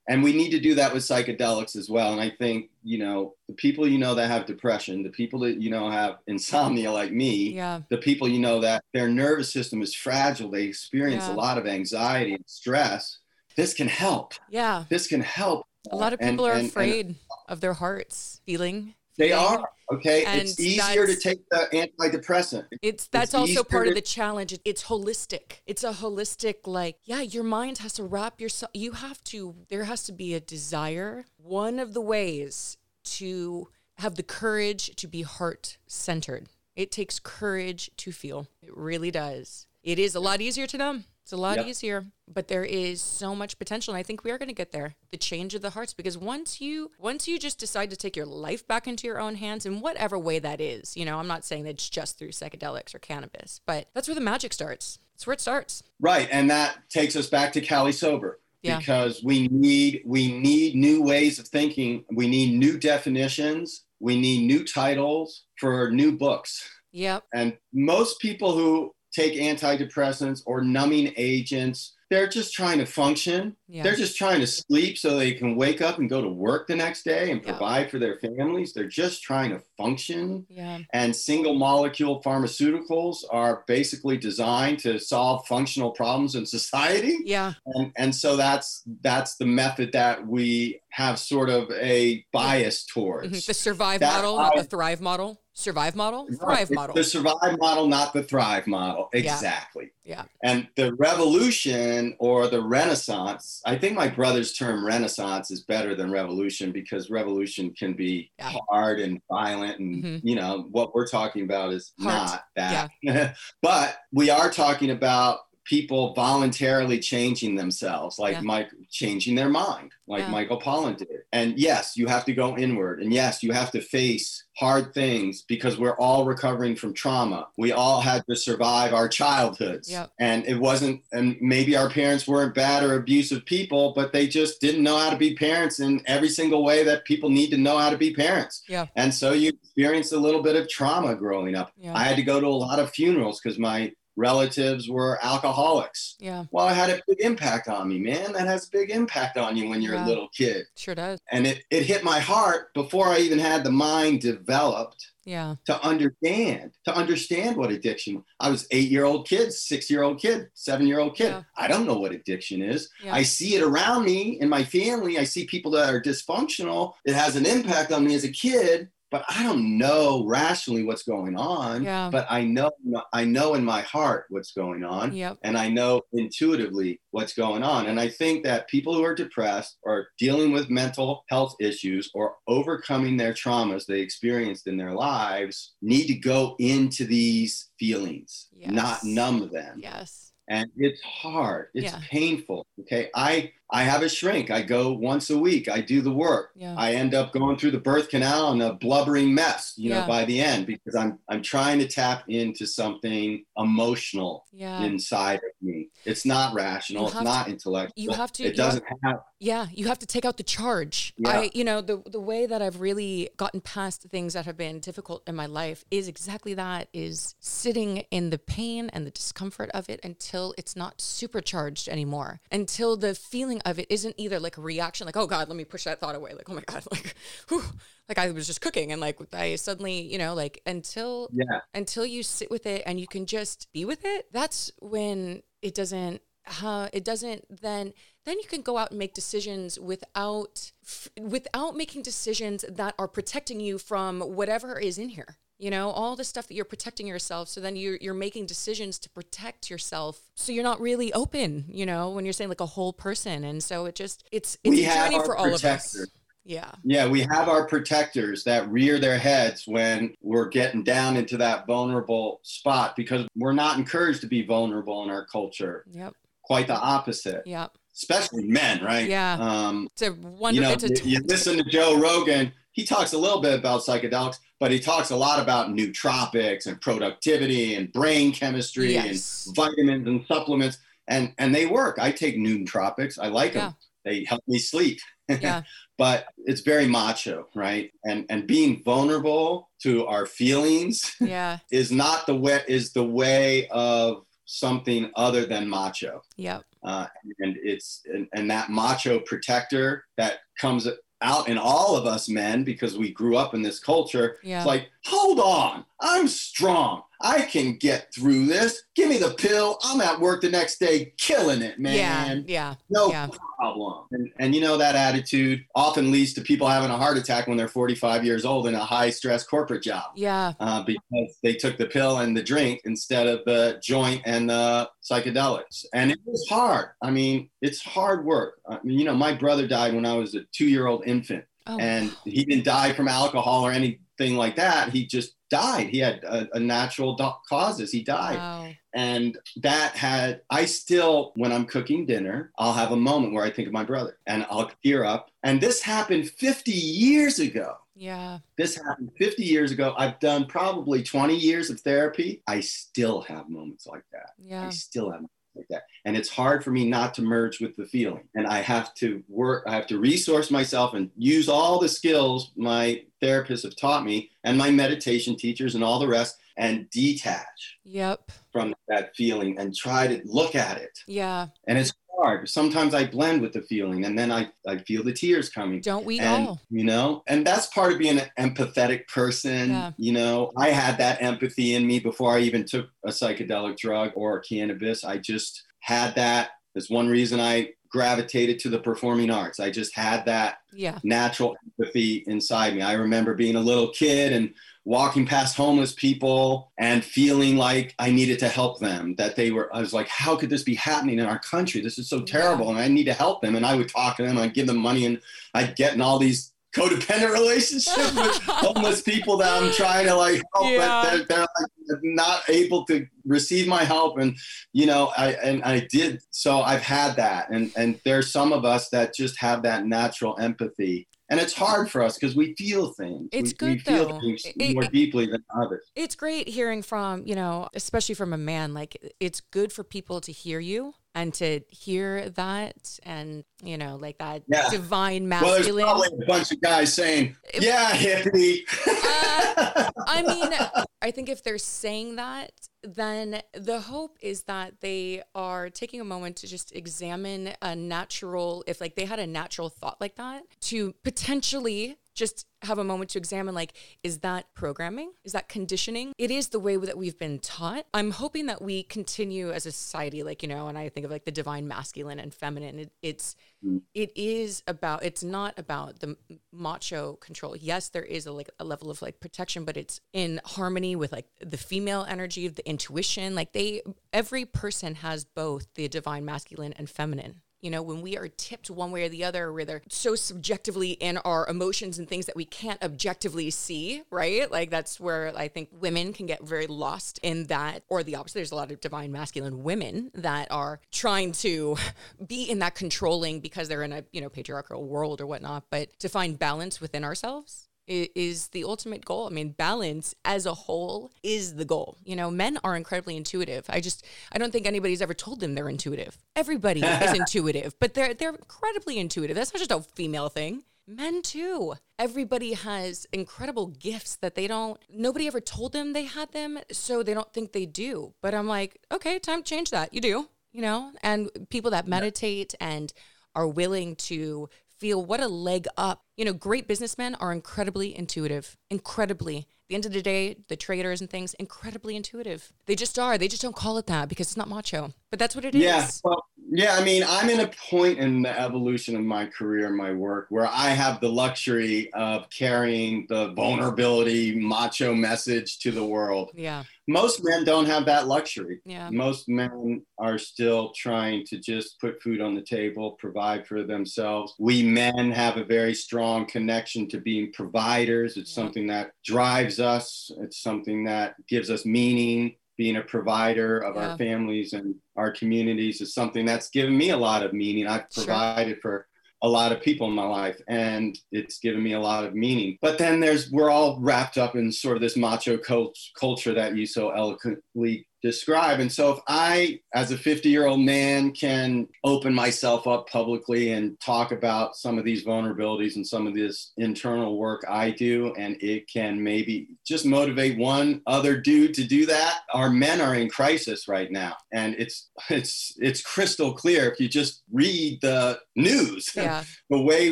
[0.07, 2.11] And we need to do that with psychedelics as well.
[2.13, 5.61] And I think, you know, the people you know that have depression, the people that
[5.61, 7.81] you know have insomnia like me, Yeah.
[7.91, 11.33] the people you know that their nervous system is fragile, they experience Yeah.
[11.33, 13.19] a lot of anxiety and stress.
[13.55, 14.33] This can help.
[14.49, 14.85] Yeah.
[14.89, 15.67] This can help.
[15.91, 17.15] A lot of And- people are and- and afraid
[17.47, 18.95] of their hearts feeling.
[19.19, 19.69] They are.
[19.93, 20.23] Okay.
[20.23, 22.67] And it's easier to take the antidepressant.
[22.81, 24.57] It's that's It's also part of the challenge.
[24.63, 25.59] It's holistic.
[25.67, 29.83] It's a holistic like yeah, your mind has to wrap yourself you have to there
[29.83, 31.25] has to be a desire.
[31.37, 33.67] One of the ways to
[33.97, 36.47] have the courage to be heart centered.
[36.75, 38.47] It takes courage to feel.
[38.61, 39.67] It really does.
[39.83, 41.03] It is a lot easier to numb.
[41.29, 41.67] It's a lot Yep.
[41.67, 44.71] easier, but there is so much potential, and I think we are going to get
[44.71, 44.95] there.
[45.11, 48.25] The change of the hearts, because once you once you just decide to take your
[48.25, 51.45] life back into your own hands, in whatever way that is, you know, I'm not
[51.45, 54.97] saying that it's just through psychedelics or cannabis, but that's where the magic starts.
[55.13, 55.83] That's where it starts.
[55.99, 56.27] Right.
[56.31, 58.39] And that takes us back to Cali Sober.
[58.63, 58.79] Yeah.
[58.79, 62.05] Because we need we need new ways of thinking.
[62.11, 63.83] We need new definitions.
[63.99, 66.67] We need new titles for new books.
[66.91, 67.25] Yep.
[67.35, 73.55] And most people who take antidepressants or numbing agents, they're just trying to function.
[73.67, 73.83] Yeah.
[73.83, 76.75] They're just trying to sleep so they can wake up and go to work the
[76.75, 77.51] next day and Yeah.
[77.51, 78.73] provide for their families.
[78.73, 80.47] They're just trying to function.
[80.49, 80.79] yeah.
[80.91, 87.15] And single molecule pharmaceuticals are basically designed to solve functional problems in society.
[87.25, 87.53] Yeah.
[87.67, 93.27] And, and so that's that's the method that we have sort of a bias towards.
[93.31, 93.45] Mhm.
[93.45, 95.41] The survive That model, not the thrive model.
[95.59, 96.95] Survive model, thrive model.
[96.95, 99.09] The survive model, not the thrive model.
[99.11, 99.91] Exactly.
[100.05, 100.23] Yeah.
[100.41, 106.11] And the revolution or the renaissance, I think my brother's term renaissance is better than
[106.11, 108.53] revolution because revolution can be Yeah.
[108.69, 109.79] hard and violent.
[109.79, 110.21] And, Mhm.
[110.23, 112.41] you know, what we're talking about is Heart.
[112.55, 113.35] not that.
[113.61, 115.39] but we are talking about
[115.69, 118.41] people voluntarily changing themselves, like Yeah.
[118.41, 120.31] Mike changing their mind, like Yeah.
[120.31, 121.07] Michael Pollan did.
[121.31, 123.03] And yes, you have to go inward.
[123.03, 127.47] And yes, you have to face hard things because we're all recovering from trauma.
[127.55, 129.91] We all had to survive our childhoods.
[129.91, 130.09] Yep.
[130.19, 134.59] And it wasn't, and maybe our parents weren't bad or abusive people, but they just
[134.59, 137.77] didn't know how to be parents in every single way that people need to know
[137.77, 138.63] how to be parents.
[138.67, 138.87] Yeah.
[138.95, 141.71] And so you experienced a little bit of trauma growing up.
[141.77, 141.95] Yeah.
[141.95, 146.15] I had to go to a lot of funerals because my relatives were alcoholics.
[146.19, 146.43] yeah.
[146.51, 148.33] Well, it had a big impact on me, man.
[148.33, 150.05] That has a big impact on you when you're Yeah.
[150.05, 150.65] a little kid.
[150.75, 151.19] Sure does.
[151.31, 155.55] And it, it hit my heart before I even had the mind developed Yeah.
[155.65, 158.23] to understand, to understand what addiction.
[158.39, 161.29] I was eight year old kid, six year old kid, seven year old kid.
[161.31, 161.43] Yeah.
[161.57, 162.89] I don't know what addiction is.
[163.03, 163.13] Yeah.
[163.13, 165.17] I see it around me in my family.
[165.17, 166.93] I see people that are dysfunctional.
[167.05, 171.03] It has an impact on me as a kid, but I don't know rationally what's
[171.03, 171.83] going on.
[171.83, 172.09] Yeah.
[172.11, 172.71] But I know,
[173.13, 175.37] I know in my heart what's going on Yep.
[175.43, 177.87] and I know intuitively what's going on.
[177.87, 182.35] And I think that people who are depressed or dealing with mental health issues or
[182.47, 188.71] overcoming their traumas they experienced in their lives need to go into these feelings, Yes.
[188.71, 189.79] not numb them.
[189.81, 190.31] Yes.
[190.47, 191.67] And it's hard.
[191.73, 192.01] It's Yeah.
[192.09, 192.65] painful.
[192.81, 193.09] Okay.
[193.15, 194.49] I I have a shrink.
[194.49, 195.69] I go once a week.
[195.69, 196.51] I do the work.
[196.55, 196.73] Yeah.
[196.77, 200.01] I end up going through the birth canal in a blubbering mess, you Yeah.
[200.01, 204.81] know, by the end because I'm I'm trying to tap into something emotional Yeah.
[204.83, 205.89] inside of me.
[206.05, 207.07] It's not rational.
[207.07, 207.93] It's not to- intellectual.
[207.95, 209.19] you have to- It doesn't have.
[209.41, 211.13] Yeah, you have to take out the charge.
[211.25, 214.79] I, you know, the the way that I've really gotten past things that have been
[214.79, 219.69] difficult in my life is exactly that: is sitting in the pain and the discomfort
[219.73, 224.57] of it until it's not supercharged anymore, until the feeling of it isn't either like
[224.57, 226.83] a reaction, like oh god, let me push that thought away, like oh my god,
[226.91, 227.15] like,
[227.47, 227.63] whew,
[228.07, 231.61] like I was just cooking and like I suddenly, you know, like until Yeah.
[231.73, 235.75] until you sit with it and you can just be with it that's when it
[235.75, 236.21] doesn't
[236.63, 237.93] uh, it doesn't then
[238.25, 243.07] then you can go out and make decisions without f- without making decisions that are
[243.07, 247.05] protecting you from whatever is in here you know all the stuff that you're protecting
[247.05, 247.49] yourself.
[247.49, 250.21] So then you're you're making decisions to protect yourself.
[250.35, 253.43] So you're not really open you know when you're saying like a whole person.
[253.43, 256.07] And so it just it's it's We a journey for all of us.
[256.45, 256.71] yeah.
[256.83, 261.67] Yeah, we have our protectors that rear their heads when we're getting down into that
[261.67, 265.83] vulnerable spot because we're not encouraged to be vulnerable in our culture.
[265.91, 266.13] yep.
[266.43, 267.71] Quite the opposite, yep.
[267.93, 269.07] Especially men, right?
[269.07, 269.33] Yeah.
[269.39, 272.51] Um, it's a wonder you know, it's a you, you listen to Joe Rogan.
[272.71, 276.79] He talks a little bit about psychedelics, but he talks a lot about nootropics and
[276.81, 279.45] productivity and brain chemistry Yes.
[279.47, 281.97] and vitamins and supplements, and and they work.
[281.99, 283.17] I take nootropics.
[283.19, 283.75] I like them.
[284.05, 284.99] They help me sleep.
[285.41, 285.61] yeah
[285.97, 287.91] but it's very macho, right?
[288.05, 293.67] And and being vulnerable to our feelings yeah is not the way is the way
[293.67, 296.21] of something other than macho.
[296.37, 297.05] yep Uh,
[297.39, 300.87] and it's and, and that macho protector that comes
[301.21, 304.37] out in all of us men because we grew up in this culture.
[304.43, 307.03] yeah It's like, hold on, I'm strong.
[307.21, 308.83] I can get through this.
[308.95, 309.77] Give me the pill.
[309.83, 313.27] I'm at work the next day, killing it, man yeah yeah no Yeah.
[313.57, 314.05] problem.
[314.11, 317.57] And, and you know, that attitude often leads to people having a heart attack when
[317.57, 321.77] they're 45 years old in a high stress corporate job yeah uh, because they took
[321.77, 325.85] the pill and the drink instead of the joint and the psychedelics.
[325.93, 326.89] And it was hard.
[327.01, 328.59] I mean, it's hard work.
[328.69, 331.43] I mean, you know, my brother died when I was a two year old infant,
[331.67, 334.89] oh and he didn't die from alcohol or anything like that.
[334.89, 335.89] He just died.
[335.89, 337.91] He had a, a natural do- causes.
[337.91, 338.37] He died.
[338.37, 338.71] Wow.
[338.93, 343.49] And that had i still when i'm cooking dinner i'll have a moment where i
[343.51, 345.29] think of my brother and i'll tear up.
[345.43, 347.75] And this happened 50 years ago.
[347.95, 348.39] Yeah.
[348.57, 349.93] This happened 50 years ago.
[349.97, 352.41] I've done probably 20 years of therapy.
[352.47, 354.31] I still have moments like that.
[354.37, 354.67] Yeah.
[354.67, 355.21] i still have
[355.59, 355.83] like that.
[356.05, 358.23] And it's hard for me not to merge with the feeling.
[358.35, 362.51] And i have to work i have to resource myself and use all the skills
[362.55, 367.77] my therapists have taught me and my meditation teachers and all the rest and detach
[367.83, 368.31] yep.
[368.51, 370.99] from that feeling and try to look at it.
[371.07, 371.47] yeah.
[371.67, 372.49] And it's hard.
[372.49, 375.81] Sometimes I blend with the feeling and then I, I feel the tears coming.
[375.81, 379.71] don't we and all you know, and that's part of being an empathetic person.
[379.71, 379.91] Yeah.
[379.97, 384.11] You know, I had that empathy in me before I even took a psychedelic drug
[384.15, 385.03] or cannabis.
[385.03, 386.51] I just had that.
[386.73, 389.59] There's one reason I gravitated to the performing arts.
[389.59, 392.81] I just had that yeah natural empathy inside me.
[392.81, 394.53] I remember being a little kid and
[394.89, 399.13] walking past homeless people and feeling like I needed to help them.
[399.17, 401.79] That they were, I was like, how could this be happening in our country?
[401.79, 402.69] This is so terrible.
[402.71, 403.55] And I need to help them.
[403.55, 405.21] And I would talk to them, I'd give them money, and
[405.53, 410.41] I'd get in all these codependent relationships with homeless people that I'm trying to like
[410.55, 411.03] help, Yeah.
[411.03, 414.17] but they're, they're like not able to receive my help.
[414.17, 414.37] And
[414.73, 416.19] you know, I and I did.
[416.31, 420.35] So I've had that, and and there's some of us that just have that natural
[420.39, 423.29] empathy, and it's hard for us because we feel things.
[423.31, 424.19] It's we, we feel though.
[424.19, 425.85] things It- more it- deeply than others.
[425.95, 430.19] it's great hearing from you know especially from a man like it's good for people
[430.21, 434.69] to hear you and to hear that and you know like that Yeah.
[434.69, 440.51] divine Well, there's probably a bunch of guys saying, "Yeah, hippie." Uh, I mean,
[441.01, 442.51] I think if they're saying that,
[442.83, 448.63] then the hope is that they are taking a moment to just examine a natural,
[448.67, 453.09] if like they had a natural thought like that, to potentially just have a moment
[453.11, 455.13] to examine like, is that programming?
[455.23, 456.13] Is that conditioning?
[456.17, 457.85] It is the way that we've been taught.
[457.93, 461.11] I'm hoping that we continue as a society, like, you know, and I think of
[461.11, 462.77] like the divine masculine and feminine.
[462.79, 463.81] It, it's, mm.
[463.93, 466.17] it is about it's not about the
[466.51, 470.41] macho control yes there is a like a level of like protection but it's in
[470.43, 475.73] harmony with like the female energy of the intuition like they every person has both
[475.75, 479.23] the divine masculine and feminine you know when we are tipped one way or the
[479.23, 484.03] other where they're so subjectively in our emotions and things that we can't objectively see
[484.11, 484.49] right?
[484.51, 488.35] Like that's where i think women can get very lost in that or the opposite.
[488.35, 491.77] There's a lot of divine masculine women that are trying to
[492.27, 495.97] be in that controlling because they're in a you know patriarchal world or whatnot but
[495.99, 499.27] to find balance within ourselves is the ultimate goal.
[499.27, 501.97] I mean, balance as a whole is the goal.
[502.03, 503.65] You know, men are incredibly intuitive.
[503.69, 506.17] I just I don't think anybody's ever told them they're intuitive.
[506.35, 509.35] Everybody is intuitive, but they're they're incredibly intuitive.
[509.35, 510.63] That's not just a female thing.
[510.87, 511.75] Men too.
[511.99, 517.03] Everybody has incredible gifts that they don't nobody ever told them they had them, so
[517.03, 518.13] they don't think they do.
[518.21, 519.93] But I'm like, okay, time to change that.
[519.93, 520.91] You do, you know?
[521.03, 522.91] And people that meditate and
[523.35, 524.49] are willing to
[524.79, 526.03] feel what a leg up.
[526.17, 529.37] You know, great businessmen are incredibly intuitive, incredibly.
[529.39, 532.51] At the end of the day, the traders and things, incredibly intuitive.
[532.65, 533.17] They just are.
[533.17, 534.93] They just don't call it that because it's not macho.
[535.11, 535.61] But that's what it is.
[535.61, 539.67] Yeah, well, Yeah, I mean, I'm in a point in the evolution of my career
[539.67, 545.71] and my work where I have the luxury of carrying the vulnerability macho message to
[545.71, 546.31] the world.
[546.33, 546.63] Yeah.
[546.87, 548.61] Most men don't have that luxury.
[548.65, 548.89] Yeah.
[548.89, 554.33] Most men are still trying to just put food on the table, provide for themselves.
[554.39, 558.17] We men have a very strong connection to being providers.
[558.17, 558.43] It's Yeah.
[558.43, 563.91] something that drives us, it's something that gives us meaning being a provider of Yeah.
[563.91, 567.65] our families and our communities is something that's given me a lot of meaning.
[567.65, 568.03] I've Sure.
[568.03, 568.85] provided for
[569.21, 572.57] a lot of people in my life and it's given me a lot of meaning.
[572.61, 576.55] But then there's we're all wrapped up in sort of this macho cult- culture that
[576.57, 578.59] you so eloquently describe.
[578.59, 584.11] And so if I as a 50-year-old man can open myself up publicly and talk
[584.11, 588.69] about some of these vulnerabilities and some of this internal work I do and it
[588.71, 592.21] can maybe just motivate one other dude to do that.
[592.33, 596.87] Our men are in crisis right now and it's it's it's crystal clear if you
[596.87, 599.23] just read the news Yeah.
[599.49, 599.91] the way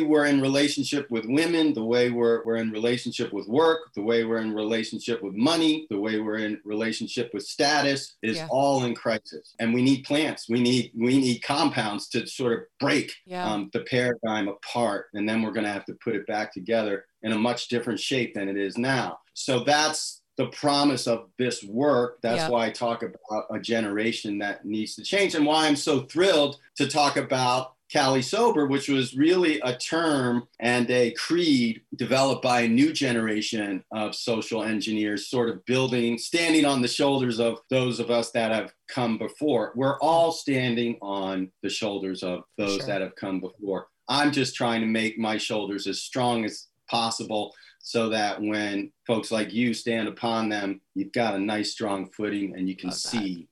[0.00, 4.24] we're in relationship with women, the way we're, we're in relationship with work, the way
[4.24, 8.48] we're in relationship with money, the way we're in relationship with status is Yeah.
[8.50, 9.54] all in crisis.
[9.60, 10.48] And we need plants.
[10.48, 13.44] We need we need compounds to sort of break Yeah.
[13.50, 15.06] um, the paradigm apart.
[15.14, 18.00] And then we're going to have to put it back together in a much different
[18.00, 19.18] shape than it is now.
[19.34, 22.18] So that's the promise of this work.
[22.22, 22.48] That's Yeah.
[22.50, 26.60] why I talk about a generation that needs to change and why I'm so thrilled
[26.76, 32.60] to talk about Cali Sober, which was really a term and a creed developed by
[32.62, 37.98] a new generation of social engineers, sort of building, standing on the shoulders of those
[37.98, 39.72] of us that have come before.
[39.74, 42.86] We're all standing on the shoulders of those Sure.
[42.86, 43.88] that have come before.
[44.08, 49.30] I'm just trying to make my shoulders as strong as possible so that when folks
[49.30, 52.98] like you stand upon them, you've got a nice strong footing and you can Love
[52.98, 53.10] that.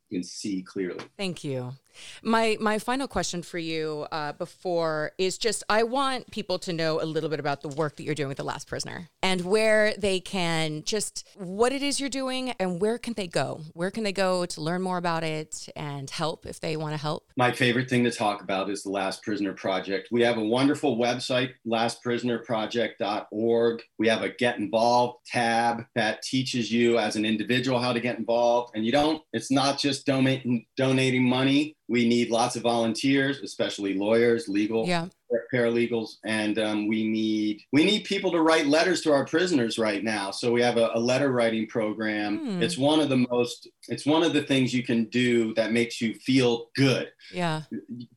[0.09, 1.05] You can see clearly.
[1.17, 1.75] Thank you.
[2.23, 7.03] My my final question for you uh, before is just I want people to know
[7.03, 9.95] a little bit about the work that you're doing with the Last Prisoner and where
[9.97, 13.63] they can just what it is you're doing and where can they go?
[13.73, 16.99] Where can they go to learn more about it and help if they want to
[16.99, 17.25] help?
[17.37, 20.09] My favorite thing to talk about is the Last Prisoner Project.
[20.11, 23.83] We have a wonderful website, lastprisonerproject.org.
[23.99, 28.19] We have a Get Involved tab that teaches you as an individual how to get
[28.19, 28.73] involved.
[28.75, 31.77] And you don't, it's not just donating, donating money.
[31.89, 35.09] We need lots of volunteers, especially lawyers, legal Yeah.
[35.53, 40.03] paralegals, and um, we need we need people to write letters to our prisoners right
[40.03, 40.31] now.
[40.31, 42.39] So we have a, a letter writing program.
[42.39, 42.63] Hmm.
[42.63, 46.01] It's one of the most it's one of the things you can do that makes
[46.01, 47.11] you feel good.
[47.33, 47.63] Yeah.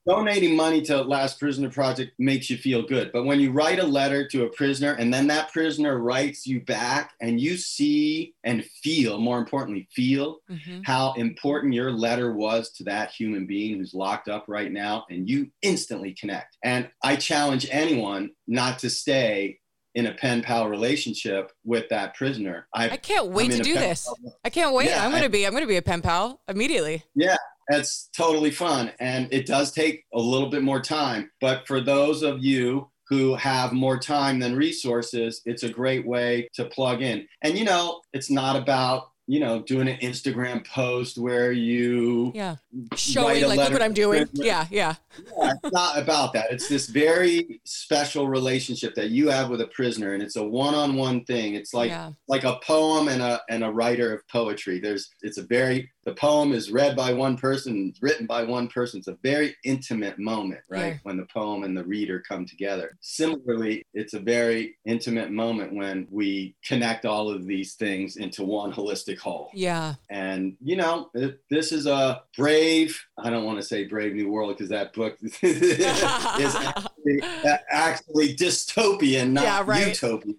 [0.07, 3.85] Donating money to Last Prisoner Project makes you feel good, but when you write a
[3.85, 8.65] letter to a prisoner and then that prisoner writes you back, and you see and
[8.65, 13.93] feel, more importantly, feel hmm how important your letter was to that human being who's
[13.93, 16.57] locked up right now, and you instantly connect.
[16.63, 19.59] And I challenge anyone not to stay
[19.95, 22.67] in a pen pal relationship with that prisoner.
[22.73, 24.05] I I've, can't wait to do this.
[24.05, 24.87] pal- I can't wait.
[24.87, 27.03] Yeah, I'm going to be I'm going to be a pen pal immediately.
[27.15, 27.37] Yeah,
[27.67, 28.91] that's totally fun.
[28.99, 31.31] And it does take a little bit more time.
[31.41, 36.47] But for those of you who have more time than resources, it's a great way
[36.53, 37.27] to plug in.
[37.41, 42.55] And, you know, it's not about, you know, doing an Instagram post where you Yeah.
[42.95, 44.27] Showing like look what I'm doing.
[44.33, 44.95] Yeah, yeah.
[45.37, 46.47] Yeah, it's not about that.
[46.49, 51.25] It's this very special relationship that you have with a prisoner, and it's a one-on-one
[51.25, 51.53] thing.
[51.53, 52.11] It's like yeah.
[52.27, 54.79] like a poem and a and a writer of poetry.
[54.79, 58.67] There's it's a very the poem is read by one person, it's written by one
[58.67, 58.99] person.
[58.99, 60.93] It's a very intimate moment, right?
[60.93, 60.97] Yeah.
[61.03, 62.97] When the poem and the reader come together.
[63.01, 68.71] Similarly, it's a very intimate moment when we connect all of these things into one
[68.71, 69.49] holistic whole.
[69.53, 69.95] Yeah.
[70.09, 72.99] And you know, it, this is a brave.
[73.17, 75.75] I don't want to say Brave New World because that book is
[76.55, 77.21] actually,
[77.69, 79.87] actually dystopian, not Yeah, right.
[79.87, 80.37] utopian.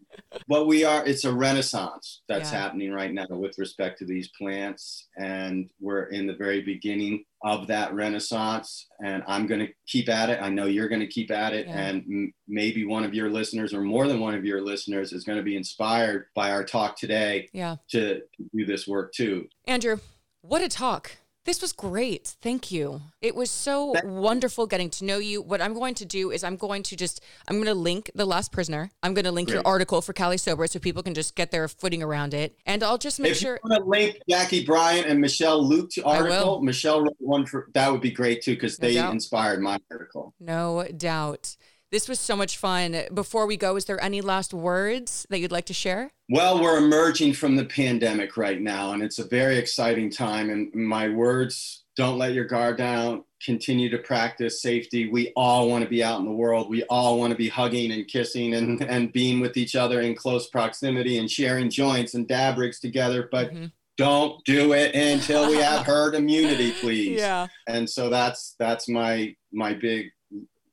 [0.49, 1.07] But we are.
[1.07, 2.59] It's a renaissance that's Yeah.
[2.61, 7.67] happening right now with respect to these plants, and we're in the very beginning of
[7.69, 8.87] that renaissance.
[9.05, 10.41] And I'm going to keep at it.
[10.43, 11.79] I know you're going to keep at it, Yeah.
[11.79, 15.25] and m- maybe one of your listeners, or more than one of your listeners, is
[15.25, 17.77] going to be inspired by our talk today yeah.
[17.93, 18.23] to
[18.55, 19.49] do this work too.
[19.67, 19.99] Andrew,
[20.43, 21.13] what a talk.
[21.47, 22.37] This was great.
[22.43, 23.01] Thank you.
[23.23, 25.41] It was so That- wonderful getting to know you.
[25.41, 28.27] What I'm going to do is I'm going to just I'm going to link The
[28.27, 28.91] Last Prisoner.
[29.03, 31.67] I'm going to link your article for Cali Sober so people can just get their
[31.67, 32.59] footing around it.
[32.67, 35.97] And I'll just make if sure you want to link Jackie Bryant and Michelle Luke's
[35.99, 39.15] article, Michelle wrote one for that would be great too because No they doubt.
[39.15, 40.35] inspired my article.
[40.41, 41.57] no doubt.
[41.93, 43.03] This was so much fun.
[43.13, 46.13] Before we go, is there any last words that you'd like to share?
[46.29, 50.51] Well, we're emerging from the pandemic right now, and it's a very exciting time.
[50.51, 53.25] And my words don't let your guard down.
[53.45, 55.09] continue to practice safety.
[55.09, 56.71] We all want to be out in the world.
[56.71, 60.15] We all want to be hugging and kissing and, and being with each other in
[60.15, 63.29] close proximity and sharing joints and dab rigs together.
[63.33, 63.67] But mm-hmm.
[63.97, 67.19] don't do it until we have herd immunity, please.
[67.19, 67.49] Yeah.
[67.67, 70.11] And so that's that's my my big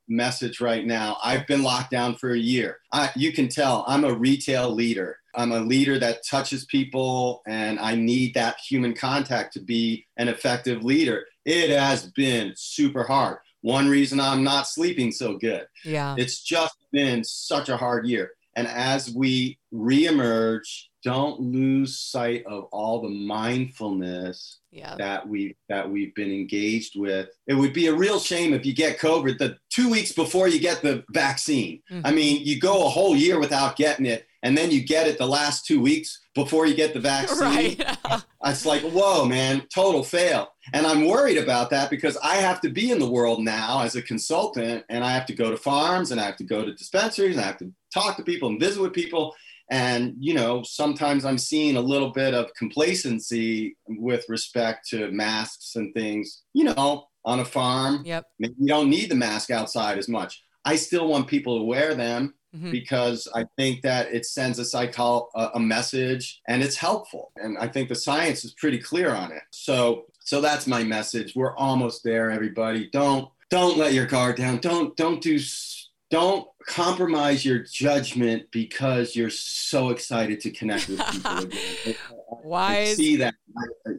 [0.08, 1.16] message right now.
[1.22, 2.78] I've been locked down for a year.
[2.92, 5.18] I, you can tell I'm a retail leader.
[5.34, 10.28] I'm a leader that touches people, and I need that human contact to be an
[10.28, 11.24] effective leader.
[11.44, 13.38] It has been super hard.
[13.60, 15.66] One reason I'm not sleeping so good.
[15.84, 16.14] Yeah.
[16.18, 18.32] It's just been such a hard year.
[18.56, 24.96] And as we reemerge don't lose sight of all the mindfulness yeah.
[24.96, 27.28] that we that we've been engaged with.
[27.46, 30.58] It would be a real shame if you get COVID the two weeks before you
[30.58, 31.82] get the vaccine.
[31.90, 32.06] Mm-hmm.
[32.06, 35.18] I mean, you go a whole year without getting it, and then you get it
[35.18, 37.78] the last two weeks before you get the vaccine.
[37.78, 37.98] Right.
[38.44, 40.48] it's like, whoa, man, total fail.
[40.72, 43.96] And I'm worried about that because I have to be in the world now as
[43.96, 46.74] a consultant, and I have to go to farms, and I have to go to
[46.74, 49.34] dispensaries, and I have to talk to people and visit with people
[49.70, 55.76] and, you know, sometimes I'm seeing a little bit of complacency with respect to masks
[55.76, 58.02] and things, you know, on a farm.
[58.04, 58.24] Yep.
[58.38, 60.42] Maybe you don't need the mask outside as much.
[60.64, 62.70] I still want people to wear them mm-hmm.
[62.70, 67.32] because I think that it sends a psycho a, a message and it's helpful.
[67.36, 69.42] And I think the science is pretty clear on it.
[69.50, 71.34] So so that's my message.
[71.34, 72.88] We're almost there, everybody.
[72.92, 74.58] Don't don't let your guard down.
[74.58, 75.38] Don't don't do
[76.10, 81.96] don't compromise your judgment because you're so excited to connect with people again.
[82.42, 82.96] wise.
[82.96, 83.34] See that.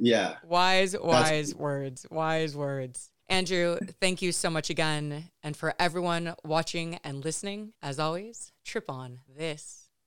[0.02, 0.36] Yeah.
[0.44, 2.06] Wise, wise That's, words.
[2.10, 3.12] Wise words.
[3.28, 5.30] Andrew, thank you so much again.
[5.44, 9.89] And for everyone watching and listening, as always, trip on this.